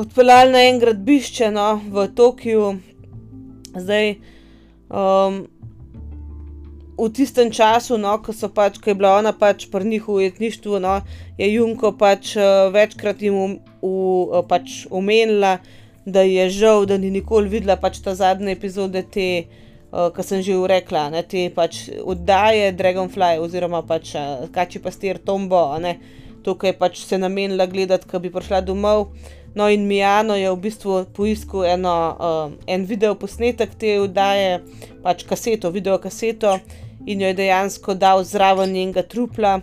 odpeljali 0.00 0.52
na 0.52 0.62
en 0.68 0.78
gradbišče 0.78 1.50
no, 1.50 1.80
v 1.90 2.08
Tokiu. 2.14 2.74
Zdaj, 3.74 4.16
um, 4.88 5.46
v 6.98 7.08
tistem 7.14 7.50
času, 7.54 7.94
no, 7.94 8.18
ko, 8.18 8.34
pač, 8.50 8.80
ko 8.82 8.90
je 8.90 8.98
bila 8.98 9.18
ona 9.22 9.30
pač 9.30 9.68
pri 9.70 9.86
njih 9.86 10.08
v 10.08 10.14
ujetništvu, 10.18 10.82
no, 10.82 10.98
je 11.38 11.46
Junko 11.46 11.94
pač 11.94 12.34
uh, 12.34 12.72
večkrat 12.74 13.22
jim 13.22 13.36
um, 13.38 13.54
v, 13.78 13.86
uh, 13.86 14.42
pač 14.42 14.88
omenila, 14.90 15.58
da 16.02 16.24
je 16.26 16.48
žal, 16.50 16.88
da 16.88 16.98
ni 16.98 17.12
nikoli 17.12 17.48
videla 17.52 17.76
pač 17.78 18.00
ta 18.02 18.16
zadnje 18.18 18.56
epizode 18.56 19.04
te. 19.06 19.46
Uh, 19.88 20.12
Kar 20.12 20.20
sem 20.20 20.42
že 20.44 20.52
rekla, 20.52 21.06
ne, 21.08 21.22
te 21.24 21.46
pač 21.48 21.86
oddaje 22.04 22.74
Dragonfly, 22.76 23.40
oziroma 23.40 23.80
pač 23.80 24.12
uh, 24.20 24.44
Kači 24.52 24.82
pastir 24.84 25.16
Tombo, 25.16 25.62
ne, 25.80 25.94
tukaj 26.44 26.74
pač 26.76 27.00
se 27.08 27.16
namenila 27.16 27.64
gledati, 27.64 28.04
ko 28.04 28.20
bi 28.20 28.28
prišla 28.28 28.60
domov. 28.60 29.08
No, 29.54 29.68
in 29.68 29.86
Mijano 29.86 30.36
je 30.36 30.50
v 30.50 30.56
bistvu 30.60 31.04
poiskal 31.16 31.64
eno, 31.64 31.94
uh, 32.12 32.52
en 32.66 32.84
video 32.84 33.14
posnetek 33.14 33.74
te 33.78 33.96
oddaje, 34.00 34.60
pač 35.02 35.24
kaseto, 35.26 35.70
video 35.70 35.98
kaseto, 35.98 36.58
in 37.06 37.22
jo 37.22 37.30
je 37.30 37.38
dejansko 37.38 37.94
dal 37.94 38.24
zraven 38.24 38.72
njenega 38.72 39.02
trupla. 39.02 39.58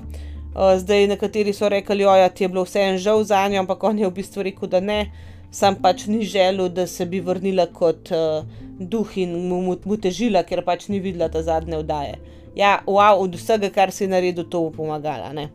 Uh, 0.55 0.75
zdaj, 0.79 1.07
nekateri 1.11 1.53
so 1.53 1.69
rekli, 1.69 2.03
da 2.03 2.17
ja, 2.17 2.29
je 2.39 2.47
bilo 2.47 2.63
vse 2.65 2.81
en 2.81 2.97
žal 2.97 3.23
za 3.23 3.47
njo, 3.47 3.59
ampak 3.59 3.83
on 3.83 3.99
je 3.99 4.07
v 4.07 4.15
bistvu 4.15 4.43
rekel, 4.43 4.69
da 4.71 4.79
ne, 4.79 5.11
sam 5.51 5.75
pač 5.75 6.07
ni 6.07 6.25
želel, 6.25 6.69
da 6.69 6.87
se 6.87 7.05
bi 7.05 7.19
vrnila 7.19 7.67
kot 7.67 8.11
uh, 8.11 8.47
duh 8.79 9.17
in 9.17 9.35
mu, 9.49 9.61
mu, 9.61 9.75
mu 9.85 9.97
težila, 9.97 10.43
ker 10.43 10.63
pač 10.65 10.87
ni 10.89 10.99
videla 10.99 11.29
ta 11.29 11.43
zadnje 11.43 11.77
oddaje. 11.77 12.17
Ja, 12.55 12.79
wow, 12.87 13.19
od 13.19 13.35
vsega, 13.35 13.69
kar 13.69 13.91
si 13.91 14.07
naredil, 14.07 14.47
to 14.47 14.65
bo 14.67 14.71
pomagala. 14.71 15.33
Ne? 15.35 15.49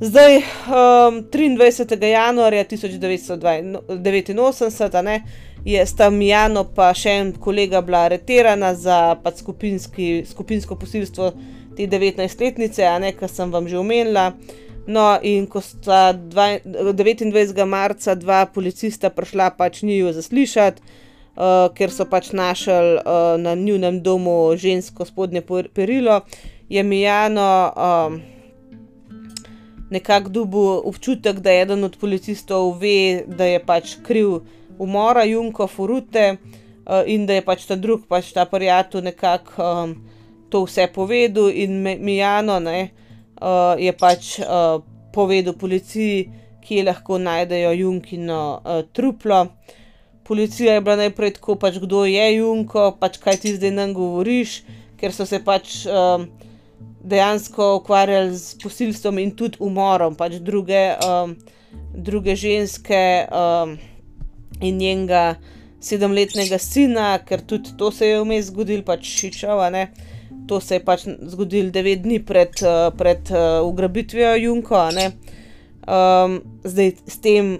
Zdaj, 0.00 0.36
um, 0.36 0.42
23. 1.32 2.04
januarja 2.04 2.64
1989, 2.64 5.02
ne, 5.02 5.22
je 5.64 5.86
sta 5.86 6.10
Mijano 6.10 6.64
pa 6.74 6.94
še 6.94 7.10
en 7.16 7.32
kolega 7.40 7.80
bila 7.80 7.98
aretirana 8.04 8.74
za 8.76 9.16
pač 9.24 9.34
skupinsko 9.40 10.76
posilstvo 10.76 11.30
te 11.78 11.86
19-letnice, 11.88 12.82
kar 13.16 13.28
sem 13.32 13.50
vam 13.50 13.68
že 13.68 13.78
omenila. 13.80 14.32
No, 14.86 15.18
in 15.22 15.46
ko 15.48 15.60
sta 15.64 16.12
dva, 16.12 16.58
29. 16.60 17.64
marca 17.64 18.14
dva 18.14 18.46
policista 18.52 19.10
prišla 19.10 19.50
pač 19.56 19.82
njiju 19.82 20.12
zaslišati, 20.12 20.82
uh, 20.84 21.72
ker 21.72 21.90
so 21.90 22.04
pač 22.04 22.32
našli 22.36 23.00
uh, 23.00 23.40
na 23.40 23.56
njunem 23.56 24.04
domu 24.04 24.52
žensko 24.60 25.08
spodnje 25.08 25.40
perilo, 25.72 26.20
je 26.68 26.82
Mijano. 26.84 27.72
Um, 27.72 28.35
nekako 29.90 30.28
dobil 30.28 30.68
občutek, 30.84 31.40
da 31.40 31.52
eden 31.52 31.84
od 31.84 31.96
policistov 32.00 32.78
ve, 32.80 33.24
da 33.26 33.44
je 33.44 33.62
pač 33.64 33.96
kriv 34.06 34.40
umora 34.78 35.24
Junko 35.24 35.66
Furute 35.66 36.36
uh, 36.36 37.02
in 37.06 37.26
da 37.26 37.38
je 37.38 37.44
pač 37.44 37.66
ta 37.66 37.76
drug, 37.76 38.06
pač 38.08 38.32
ta 38.34 38.44
prijatelj, 38.50 39.04
nekako 39.10 39.62
um, 39.62 39.94
to 40.50 40.64
vse 40.66 40.88
povedal, 40.94 41.50
in 41.50 41.82
Mijano 41.82 42.58
ne, 42.60 42.90
uh, 43.40 43.74
je 43.78 43.92
pač 43.92 44.38
uh, 44.42 44.82
povedal 45.14 45.54
policiji, 45.54 46.26
kje 46.66 46.82
lahko 46.88 47.18
najdejo 47.22 47.72
Junkino 47.72 48.58
uh, 48.58 48.82
truplo. 48.92 49.46
Policija 50.26 50.74
je 50.74 50.80
bila 50.82 50.96
najprej 50.98 51.36
tako, 51.38 51.54
pač 51.54 51.78
kdo 51.78 52.02
je 52.10 52.26
Junko, 52.36 52.96
pač 52.98 53.20
kaj 53.22 53.38
ti 53.44 53.54
zdaj 53.54 53.70
nam 53.70 53.94
govoriš, 53.94 54.64
ker 54.98 55.14
so 55.14 55.26
se 55.28 55.38
pač. 55.44 55.84
Um, 55.86 56.26
dejansko 57.06 57.76
ukvarjali 57.76 58.36
z 58.36 58.58
posilstvom 58.62 59.18
in 59.18 59.30
tudi 59.36 59.60
umorom, 59.60 60.16
pač 60.18 60.40
druge, 60.42 60.96
um, 61.06 61.36
druge 61.94 62.36
ženske 62.36 63.02
um, 63.30 63.76
in 64.60 64.78
njenega 64.78 65.36
sedemletnega 65.80 66.58
sina, 66.58 67.14
ker 67.22 67.44
tudi 67.46 67.76
to 67.78 67.92
se 67.94 68.10
je 68.10 68.20
vmes 68.24 68.50
zgodilo, 68.50 68.82
pač 68.86 69.06
šičava. 69.06 69.70
Ne? 69.70 69.88
To 70.50 70.60
se 70.60 70.78
je 70.78 70.84
pač 70.84 71.06
zgodilo 71.30 71.70
devet 71.74 72.02
dni 72.02 72.20
pred, 72.26 72.58
uh, 72.66 72.90
pred 72.96 73.30
uh, 73.30 73.62
ugrabitvijo 73.66 74.34
Junko. 74.42 74.82
Um, 75.86 76.40
zdaj 76.66 76.96
s 77.06 77.20
tem 77.22 77.54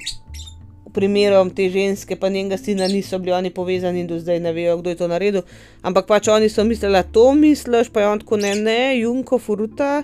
primerom 0.97 1.53
te 1.53 1.69
ženske, 1.71 2.17
pa 2.17 2.31
njenega 2.33 2.57
sina 2.57 2.89
niso 2.89 3.19
bili 3.21 3.37
oni 3.37 3.53
povezani 3.55 4.01
in 4.03 4.09
do 4.09 4.19
zdaj 4.19 4.41
ne 4.41 4.53
vejo, 4.57 4.79
kdo 4.81 4.91
je 4.91 5.01
to 5.03 5.09
naredil. 5.13 5.45
Ampak 5.85 6.09
pač 6.09 6.29
oni 6.33 6.49
so 6.49 6.65
mislili, 6.65 6.97
da 6.97 7.05
to 7.05 7.31
misliš, 7.37 7.93
pa 7.93 8.01
je 8.01 8.09
on 8.09 8.23
tako 8.25 8.41
ne, 8.41 8.55
ne, 8.57 8.81
Junko, 9.01 9.39
furuta. 9.39 10.03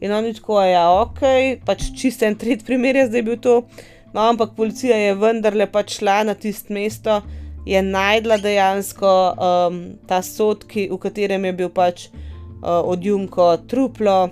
In 0.00 0.12
oni 0.16 0.32
tako, 0.34 0.62
ja, 0.64 0.86
ok, 1.02 1.20
pač 1.68 1.90
čist 1.96 2.22
en 2.24 2.38
tretji 2.40 2.64
primer 2.66 2.96
je 2.96 3.10
zdaj 3.10 3.24
bil 3.26 3.36
to. 3.36 3.60
No, 4.14 4.24
ampak 4.24 4.56
policija 4.56 4.96
je 4.96 5.14
vendarle 5.14 5.68
pač 5.70 5.98
šla 6.00 6.22
na 6.26 6.34
tisto 6.34 6.74
mesto, 6.74 7.20
je 7.66 7.82
najdla 7.82 8.40
dejansko 8.40 9.12
um, 9.30 9.80
ta 10.08 10.22
sod, 10.24 10.64
ki, 10.66 10.88
v 10.90 10.98
katerem 10.98 11.44
je 11.46 11.52
bil 11.60 11.68
pač 11.70 12.08
uh, 12.08 12.80
od 12.80 13.04
Junko 13.04 13.52
truplo. 13.68 14.30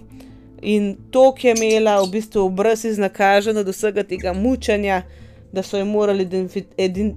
In 0.62 0.96
to, 1.14 1.30
ki 1.36 1.52
je 1.52 1.54
imela 1.54 2.00
v 2.02 2.10
bistvu 2.16 2.48
brez 2.50 2.82
iznakaženo 2.88 3.62
do 3.62 3.70
vsega 3.70 4.02
tega 4.02 4.32
mučenja, 4.34 5.04
da 5.52 5.62
so 5.62 5.78
jo 5.78 5.84
morali 5.84 6.28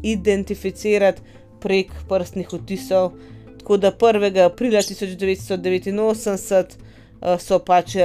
identificirati 0.01 1.21
prek 1.61 1.91
prstnih 2.09 2.53
odtisov. 2.53 3.11
Tako 3.59 3.77
da 3.77 3.91
1. 3.91 4.45
aprila 4.45 4.79
1989 4.79 6.75
uh, 7.21 7.39
so 7.39 7.59
pač 7.59 7.95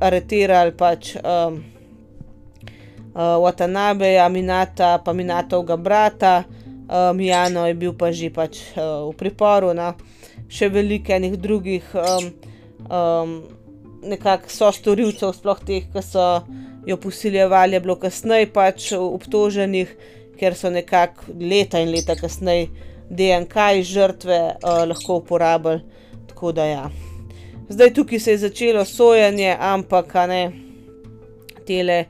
aretirali 0.00 0.72
pač, 0.76 1.16
um, 1.16 1.64
uh, 3.14 3.36
Watanabe, 3.42 4.18
Aminata, 4.24 4.98
pa 5.04 5.12
Minatovega 5.12 5.76
brata, 5.76 6.44
uh, 6.44 7.16
Mijano 7.16 7.66
je 7.66 7.74
bil 7.74 7.92
pa 7.92 8.12
že 8.12 8.30
pač, 8.30 8.58
uh, 8.76 9.12
v 9.12 9.16
priporu, 9.16 9.74
no. 9.74 9.92
še 10.48 10.68
veliko 10.72 11.12
enih 11.12 11.36
drugih 11.36 11.84
um, 11.92 12.32
um, 12.88 13.32
nekakšnih 14.08 14.54
sostorilcev, 14.54 15.34
sploh 15.36 15.60
teh, 15.60 15.84
ki 15.92 16.02
so 16.02 16.24
jo 16.86 16.96
posiljevali, 16.96 17.76
je 17.76 17.80
bilo 17.80 17.96
kasneje 17.96 18.52
pač 18.52 18.92
obtoženih, 18.92 19.96
ker 20.38 20.54
so 20.54 20.70
nekako 20.70 21.34
leta 21.40 21.80
in 21.82 21.90
leta 21.90 22.14
kasneje 22.16 22.68
DNK 23.10 23.54
iz 23.80 23.86
žrtve 23.86 24.38
uh, 24.38 24.84
lahko 24.88 25.18
uporabljali. 25.22 25.80
Tako 26.28 26.52
da 26.52 26.64
ja. 26.64 26.90
Zdaj 27.68 27.94
tukaj 27.94 28.18
se 28.18 28.30
je 28.30 28.38
začelo 28.38 28.84
sojenje, 28.84 29.56
ampak 29.60 30.14
ne 30.28 30.42
tele. 31.66 32.04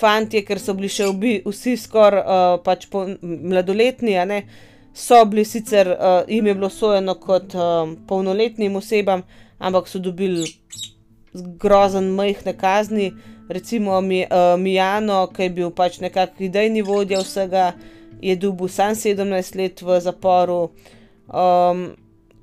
Fantje, 0.00 0.40
ker 0.48 0.56
so 0.56 0.72
bili 0.72 0.88
še 0.88 1.10
obi, 1.10 1.32
vsi 1.44 1.74
skoraj 1.76 2.22
uh, 2.22 2.54
pač 2.64 2.86
mladoletni, 3.20 4.14
ne, 4.24 4.38
so 4.96 5.18
bili 5.28 5.44
sicer, 5.44 5.90
uh, 5.92 6.22
jim 6.28 6.46
je 6.48 6.54
bilo 6.56 6.70
sojeno 6.72 7.18
kot 7.20 7.52
um, 7.52 7.92
polnoletnim 8.08 8.78
osebam, 8.80 9.26
ampak 9.58 9.90
so 9.92 10.00
dobili 10.00 10.46
grozen 11.34 12.08
majhne 12.16 12.54
kazni, 12.56 13.10
recimo 13.50 14.00
mi, 14.00 14.22
uh, 14.22 14.54
Mijano, 14.60 15.26
ki 15.34 15.48
je 15.48 15.50
bil 15.50 15.70
pač 15.74 15.98
nekakšen 16.00 16.46
idejni 16.46 16.82
vodja 16.86 17.20
vsega, 17.24 17.72
je 18.22 18.36
dobil 18.36 18.68
sam 18.68 18.94
17 18.94 19.56
let 19.58 19.82
v 19.82 20.00
zaporu. 20.00 20.60
Um, 21.26 21.90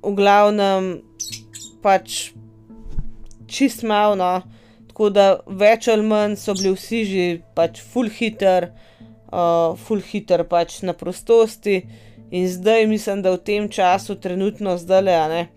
v 0.03 0.13
glavnem 0.15 0.97
pač 1.83 2.31
čist 3.47 3.83
malo, 3.83 4.15
no. 4.19 4.43
tako 4.87 5.09
da 5.13 5.25
več 5.47 5.87
ali 5.87 6.03
manj 6.03 6.35
so 6.41 6.55
bili 6.57 6.73
vsi 6.75 7.03
že 7.05 7.25
pač 7.55 7.81
full 7.81 8.09
hitter. 8.09 8.71
uh, 9.31 9.75
full 9.75 10.01
hiter 10.01 10.43
pač 10.47 10.81
na 10.83 10.93
prostosti. 10.93 11.83
In 12.31 12.47
zdaj 12.47 12.87
mislim, 12.87 13.21
da 13.21 13.31
v 13.31 13.39
tem 13.39 13.69
času, 13.69 14.15
trenutno 14.19 14.75
zdaj 14.77 15.01
le, 15.03 15.47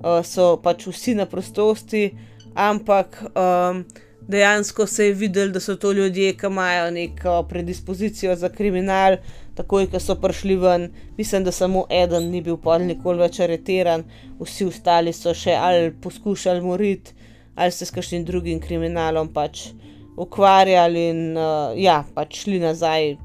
uh, 0.00 0.20
so 0.24 0.56
pač 0.56 0.86
vsi 0.88 1.14
na 1.14 1.26
prostosti, 1.26 2.14
ampak 2.56 3.20
um, 3.34 3.84
dejansko 4.28 4.86
se 4.86 5.06
je 5.06 5.14
videl, 5.14 5.50
da 5.52 5.60
so 5.60 5.76
to 5.76 5.92
ljudje, 5.92 6.32
ki 6.36 6.46
imajo 6.46 6.90
neko 6.90 7.42
predispozicijo 7.48 8.36
za 8.36 8.48
kriminal, 8.48 9.16
takoj, 9.54 9.86
ko 9.90 10.00
so 10.00 10.14
prišli 10.20 10.56
ven. 10.56 10.90
Mislim, 11.16 11.44
da 11.44 11.52
samo 11.52 11.86
eden 11.90 12.30
ni 12.30 12.42
bil 12.42 12.56
pol 12.56 12.86
nikoli 12.86 13.18
več 13.18 13.40
aretiran, 13.40 14.04
vsi 14.40 14.64
ostali 14.70 15.12
so 15.12 15.34
še 15.34 15.56
ali 15.60 15.92
poskušali 16.02 16.60
moriti, 16.60 17.12
ali 17.54 17.72
se 17.72 17.86
s 17.86 17.94
kakšnim 17.94 18.24
drugim 18.24 18.60
kriminalom 18.60 19.28
pač 19.32 19.68
ukvarjali 20.16 21.08
in 21.10 21.36
uh, 21.36 21.74
ja, 21.76 22.04
pač 22.14 22.44
šli 22.44 22.58
nazaj 22.62 23.16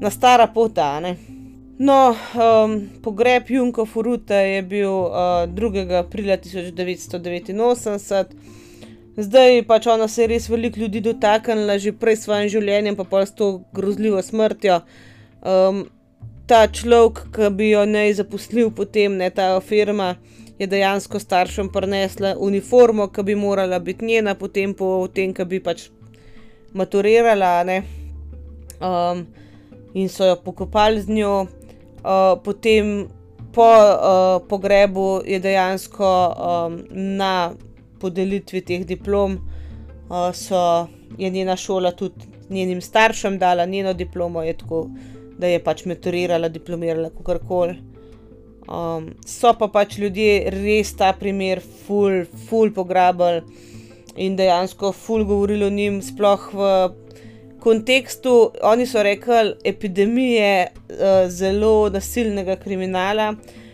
na 0.00 0.10
stara 0.10 0.46
pota. 0.46 1.00
No, 1.78 2.16
um, 2.34 2.88
pogreb 3.02 3.50
Junko 3.50 3.86
Furuta 3.86 4.34
je 4.34 4.62
bil 4.62 4.90
uh, 4.90 5.46
2. 5.46 5.98
aprila 5.98 6.36
1989. 6.36 8.57
Zdaj 9.18 9.64
pač 9.66 9.86
ona 9.90 10.06
se 10.06 10.22
je 10.22 10.28
res 10.30 10.44
veliko 10.46 10.78
ljudi 10.78 11.00
dotaknila, 11.02 11.74
že 11.82 11.90
prej 11.90 12.16
s 12.16 12.24
svojim 12.28 12.50
življenjem, 12.52 12.94
pa 12.94 13.02
pa 13.02 13.24
s 13.26 13.34
to 13.34 13.64
grozljivo 13.74 14.22
smrtjo. 14.22 14.76
Um, 15.42 15.88
ta 16.46 16.68
človek, 16.70 17.24
ki 17.34 17.50
bi 17.50 17.72
jo 17.72 17.82
naj 17.82 18.14
zaposlil 18.20 18.70
potem, 18.70 19.18
ne 19.18 19.26
ta 19.34 19.50
firma, 19.58 20.14
je 20.58 20.70
dejansko 20.70 21.18
staršem 21.18 21.66
prinesla 21.74 22.36
uniformo, 22.38 23.08
ki 23.10 23.26
bi 23.26 23.34
morala 23.34 23.82
biti 23.82 24.06
njena, 24.06 24.38
potem 24.38 24.70
po 24.74 25.08
tem, 25.10 25.34
ki 25.34 25.50
bi 25.50 25.58
pač 25.66 25.88
maturirala. 26.70 27.82
Um, 28.78 29.26
in 29.98 30.06
so 30.08 30.30
jo 30.30 30.38
pokopali 30.46 31.02
z 31.02 31.10
njo, 31.10 31.46
uh, 32.06 32.38
potem 32.44 33.08
po 33.50 33.66
uh, 33.66 34.38
pogrebu 34.46 35.24
je 35.26 35.42
dejansko 35.42 36.06
um, 36.06 36.84
na 37.18 37.50
podelitvi 38.00 38.60
teh 38.60 38.86
diplom, 38.86 39.38
uh, 40.08 40.30
so, 40.34 40.88
je 41.18 41.30
njena 41.30 41.56
šola 41.56 41.92
tudi 41.92 42.38
njenim 42.50 42.80
staršem 42.80 43.38
dala 43.38 43.64
njeno 43.64 43.92
diplomo, 43.92 44.42
tako, 44.52 44.88
da 45.38 45.46
je 45.46 45.62
pač 45.64 45.84
maturirala, 45.84 46.48
diplomirala, 46.48 47.10
kako 47.10 47.38
koli. 47.48 47.76
Um, 48.68 49.14
so 49.26 49.54
pa 49.58 49.68
pač 49.72 49.98
ljudje 49.98 50.50
res 50.52 50.92
ta 50.96 51.12
primer, 51.12 51.60
ful, 51.86 52.24
ful 52.48 52.72
pograbili 52.74 53.42
in 54.16 54.36
dejansko 54.36 54.92
ful 54.92 55.24
govorili 55.24 55.64
o 55.64 55.70
njim, 55.70 56.02
sploh 56.02 56.50
v 56.52 56.72
kontekstu, 57.60 58.34
oni 58.62 58.86
so 58.86 59.02
rekli, 59.02 59.54
epidemije 59.64 60.50
uh, 60.66 61.30
zelo 61.30 61.88
nasilnega 61.92 62.56
kriminala. 62.56 63.30
Uh, 63.32 63.67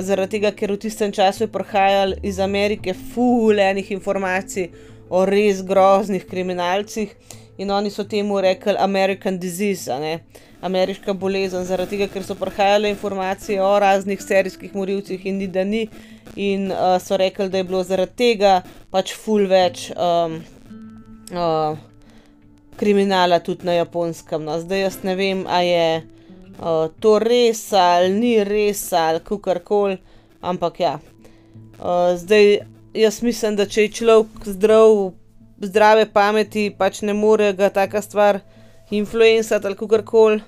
zaradi 0.00 0.38
tega, 0.38 0.52
ker 0.56 0.72
v 0.72 0.78
tistem 0.80 1.12
času 1.12 1.44
je 1.44 1.52
prihajal 1.52 2.14
iz 2.22 2.38
Amerike 2.40 2.94
fulejnih 2.94 3.90
informacij 3.92 4.70
o 5.10 5.24
res 5.28 5.62
groznih 5.62 6.24
kriminalcih 6.24 7.12
in 7.58 7.70
oni 7.70 7.90
so 7.90 8.04
temu 8.04 8.40
rekli 8.40 8.76
American 8.78 9.38
disease, 9.38 9.92
ameriška 10.62 11.12
bolezen, 11.12 11.64
zaradi 11.64 11.96
tega, 11.96 12.08
ker 12.12 12.24
so 12.24 12.34
prihajale 12.34 12.90
informacije 12.90 13.62
o 13.62 13.78
raznih 13.78 14.22
serijskih 14.22 14.74
morilcih 14.74 15.26
in 15.26 15.38
ni 15.38 15.46
da 15.46 15.64
ni, 15.64 15.88
in 16.36 16.72
uh, 16.72 16.96
so 17.02 17.16
rekli, 17.16 17.48
da 17.48 17.58
je 17.58 17.64
bilo 17.64 17.82
zaradi 17.84 18.16
tega 18.16 18.62
pač 18.90 19.12
ful 19.14 19.46
več 19.50 19.90
um, 19.94 20.40
uh, 21.32 21.76
kriminala 22.78 23.40
tudi 23.40 23.66
na 23.66 23.74
japonskem. 23.82 24.44
No. 24.44 24.60
Zdaj 24.60 24.80
jaz 24.80 25.02
ne 25.02 25.14
vem, 25.18 25.44
a 25.46 25.62
je 25.62 25.84
uh, 25.98 26.17
to 27.00 27.18
res 27.18 27.72
ali 27.72 28.10
ni 28.14 28.44
res 28.44 28.92
ali 28.92 29.20
kako 29.20 29.54
koli, 29.64 29.98
ampak 30.40 30.80
ja. 30.80 30.98
Uh, 31.78 32.16
zdaj 32.18 32.58
jaz 32.94 33.22
mislim, 33.22 33.56
da 33.56 33.66
če 33.66 33.86
je 33.86 33.92
človek 34.00 34.46
zdrav, 34.46 35.12
zdrave 35.62 36.06
pameti, 36.12 36.68
pač 36.74 37.02
ne 37.02 37.14
more 37.14 37.52
ga 37.52 37.70
taka 37.70 38.02
stvar 38.02 38.40
influencati 38.90 39.66
ali 39.66 39.76
kako 39.76 40.02
koli. 40.02 40.40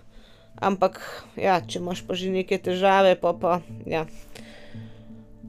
Ampak, 0.61 0.99
ja, 1.41 1.61
če 1.65 1.79
imaš 1.79 2.03
pa 2.05 2.15
že 2.15 2.29
neke 2.29 2.59
težave, 2.61 3.15
pa 3.17 3.33
pa. 3.33 3.61
Ja. 3.89 4.05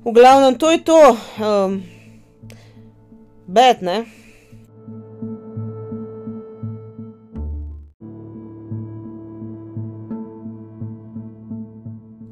V 0.06 0.14
glavnem, 0.16 0.56
to 0.56 0.72
je 0.72 0.80
to, 0.88 1.00
um, 1.44 1.82
bed, 3.48 3.84
ne. 3.84 4.21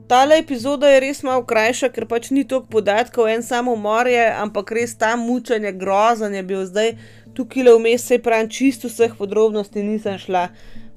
Tale 0.10 0.40
epizoda 0.40 0.88
je 0.90 1.00
res 1.04 1.20
malo 1.22 1.44
krajša, 1.46 1.92
ker 1.94 2.08
pač 2.10 2.32
ni 2.34 2.42
toliko 2.42 2.72
podatkov, 2.74 3.28
en 3.30 3.44
samo 3.46 3.76
umor 3.78 4.08
je, 4.10 4.24
ampak 4.42 4.72
res 4.74 4.96
ta 4.98 5.12
mučenje, 5.14 5.70
grozen 5.78 6.34
je 6.34 6.42
bil 6.50 6.64
zdaj 6.66 6.96
tukaj 7.38 7.68
le 7.68 7.76
vmes, 7.78 8.08
se 8.10 8.18
pravi, 8.18 8.50
čisto 8.50 8.90
vseh 8.90 9.14
podrobnosti 9.20 9.84
nisem 9.86 10.18
šla. 10.18 10.48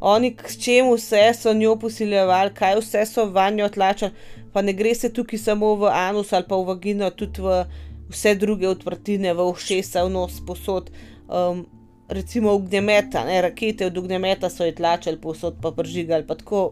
Oni, 0.00 0.32
s 0.48 0.56
čem 0.56 0.88
vse 0.94 1.26
so 1.36 1.52
njo 1.52 1.74
posiljevali, 1.82 2.54
kaj 2.56 2.78
vse 2.80 3.04
so 3.10 3.26
vanjo 3.28 3.68
tlačili, 3.68 4.16
pa 4.52 4.64
ne 4.64 4.72
gre 4.72 4.94
se 4.96 5.12
tukaj 5.12 5.44
samo 5.44 5.74
v 5.76 5.92
anus 5.92 6.32
ali 6.32 6.48
pa 6.48 6.56
v 6.56 6.70
vagino, 6.72 7.10
tudi 7.12 7.44
v 7.44 7.62
vse 8.08 8.32
druge 8.40 8.68
odprtine, 8.68 9.36
v 9.36 9.44
ušesa, 9.52 10.06
v 10.08 10.14
nos, 10.16 10.40
posod. 10.46 10.88
Um, 11.28 11.66
recimo 12.08 12.56
ognjemeta, 12.56 13.26
ne, 13.28 13.42
rakete 13.44 13.92
od 13.92 13.98
ognjemeta 13.98 14.48
so 14.48 14.64
jih 14.64 14.74
tlačili, 14.80 15.20
posod 15.20 15.60
pa 15.60 15.76
pržigali, 15.76 16.24
pa 16.24 16.40
tako 16.40 16.70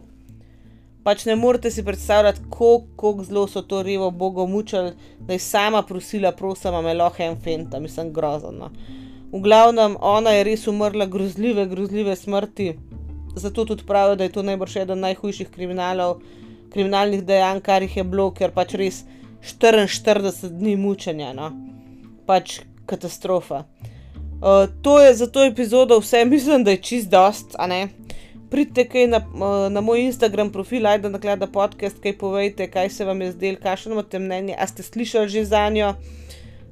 pač 1.03 1.25
ne 1.25 1.35
morete 1.35 1.71
si 1.71 1.83
predstavljati, 1.85 2.41
kako 2.49 3.23
zelo 3.23 3.47
so 3.47 3.61
to 3.61 3.83
revo 3.83 4.11
Bogo 4.11 4.45
mučili, 4.47 4.91
da 5.19 5.33
je 5.33 5.39
sama 5.39 5.81
prosila, 5.81 6.31
prosim, 6.31 6.73
me 6.83 6.93
lahko 6.93 7.23
en 7.23 7.37
fenta, 7.43 7.79
mislim, 7.79 8.13
grozno. 8.13 8.71
V 9.31 9.39
glavnem, 9.39 9.95
ona 10.01 10.31
je 10.31 10.43
res 10.43 10.67
umrla 10.67 11.05
grozljive, 11.05 11.65
grozljive 11.65 12.15
smrti, 12.15 12.73
zato 13.35 13.65
tudi 13.65 13.83
pravijo, 13.87 14.15
da 14.15 14.23
je 14.23 14.31
to 14.31 14.43
najbrž 14.43 14.75
eden 14.75 14.99
najhujših 14.99 15.49
kriminalov, 15.49 16.19
kriminalnih 16.73 17.23
dejanj, 17.23 17.61
kar 17.61 17.81
jih 17.81 17.97
je 17.97 18.03
bilo, 18.03 18.31
ker 18.31 18.51
pač 18.51 18.75
res 18.75 19.03
44 19.41 20.51
dni 20.51 20.75
mučenja, 20.75 21.33
no. 21.33 21.51
pač 22.27 22.59
katastrofa. 22.85 23.63
Uh, 24.41 24.67
to 24.81 24.99
je 24.99 25.13
za 25.15 25.27
to 25.27 25.43
epizodo 25.45 25.99
vse, 25.99 26.25
mislim, 26.33 26.63
da 26.63 26.71
je 26.71 26.83
čist 26.83 27.09
dost, 27.09 27.55
a 27.57 27.67
ne 27.67 27.87
pridite 28.51 28.85
kaj 28.89 29.07
na, 29.07 29.21
na 29.69 29.81
moj 29.81 30.03
Instagram 30.05 30.51
profil, 30.51 30.87
ajde 30.87 31.09
na 31.09 31.19
klada 31.19 31.47
podcast, 31.47 32.01
kaj 32.03 32.17
povejte, 32.17 32.67
kaj 32.71 32.89
se 32.89 33.05
vam 33.05 33.21
je 33.21 33.31
zdelo, 33.31 33.57
kakšno 33.63 33.95
imate 33.95 34.19
mnenje, 34.19 34.57
a 34.59 34.67
ste 34.67 34.83
slišali 34.83 35.29
že 35.29 35.45
za 35.45 35.69
njo. 35.69 35.93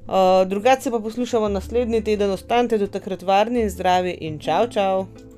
Uh, 0.10 0.44
drugače 0.50 0.92
pa 0.92 1.00
poslušamo 1.00 1.48
naslednji 1.48 2.04
teden, 2.04 2.32
ostanite 2.32 2.78
do 2.78 2.88
takrat 2.88 3.22
varni 3.24 3.62
in 3.62 3.70
zdravi 3.70 4.18
in 4.22 4.40
čau, 4.40 4.68
čau! 4.68 5.29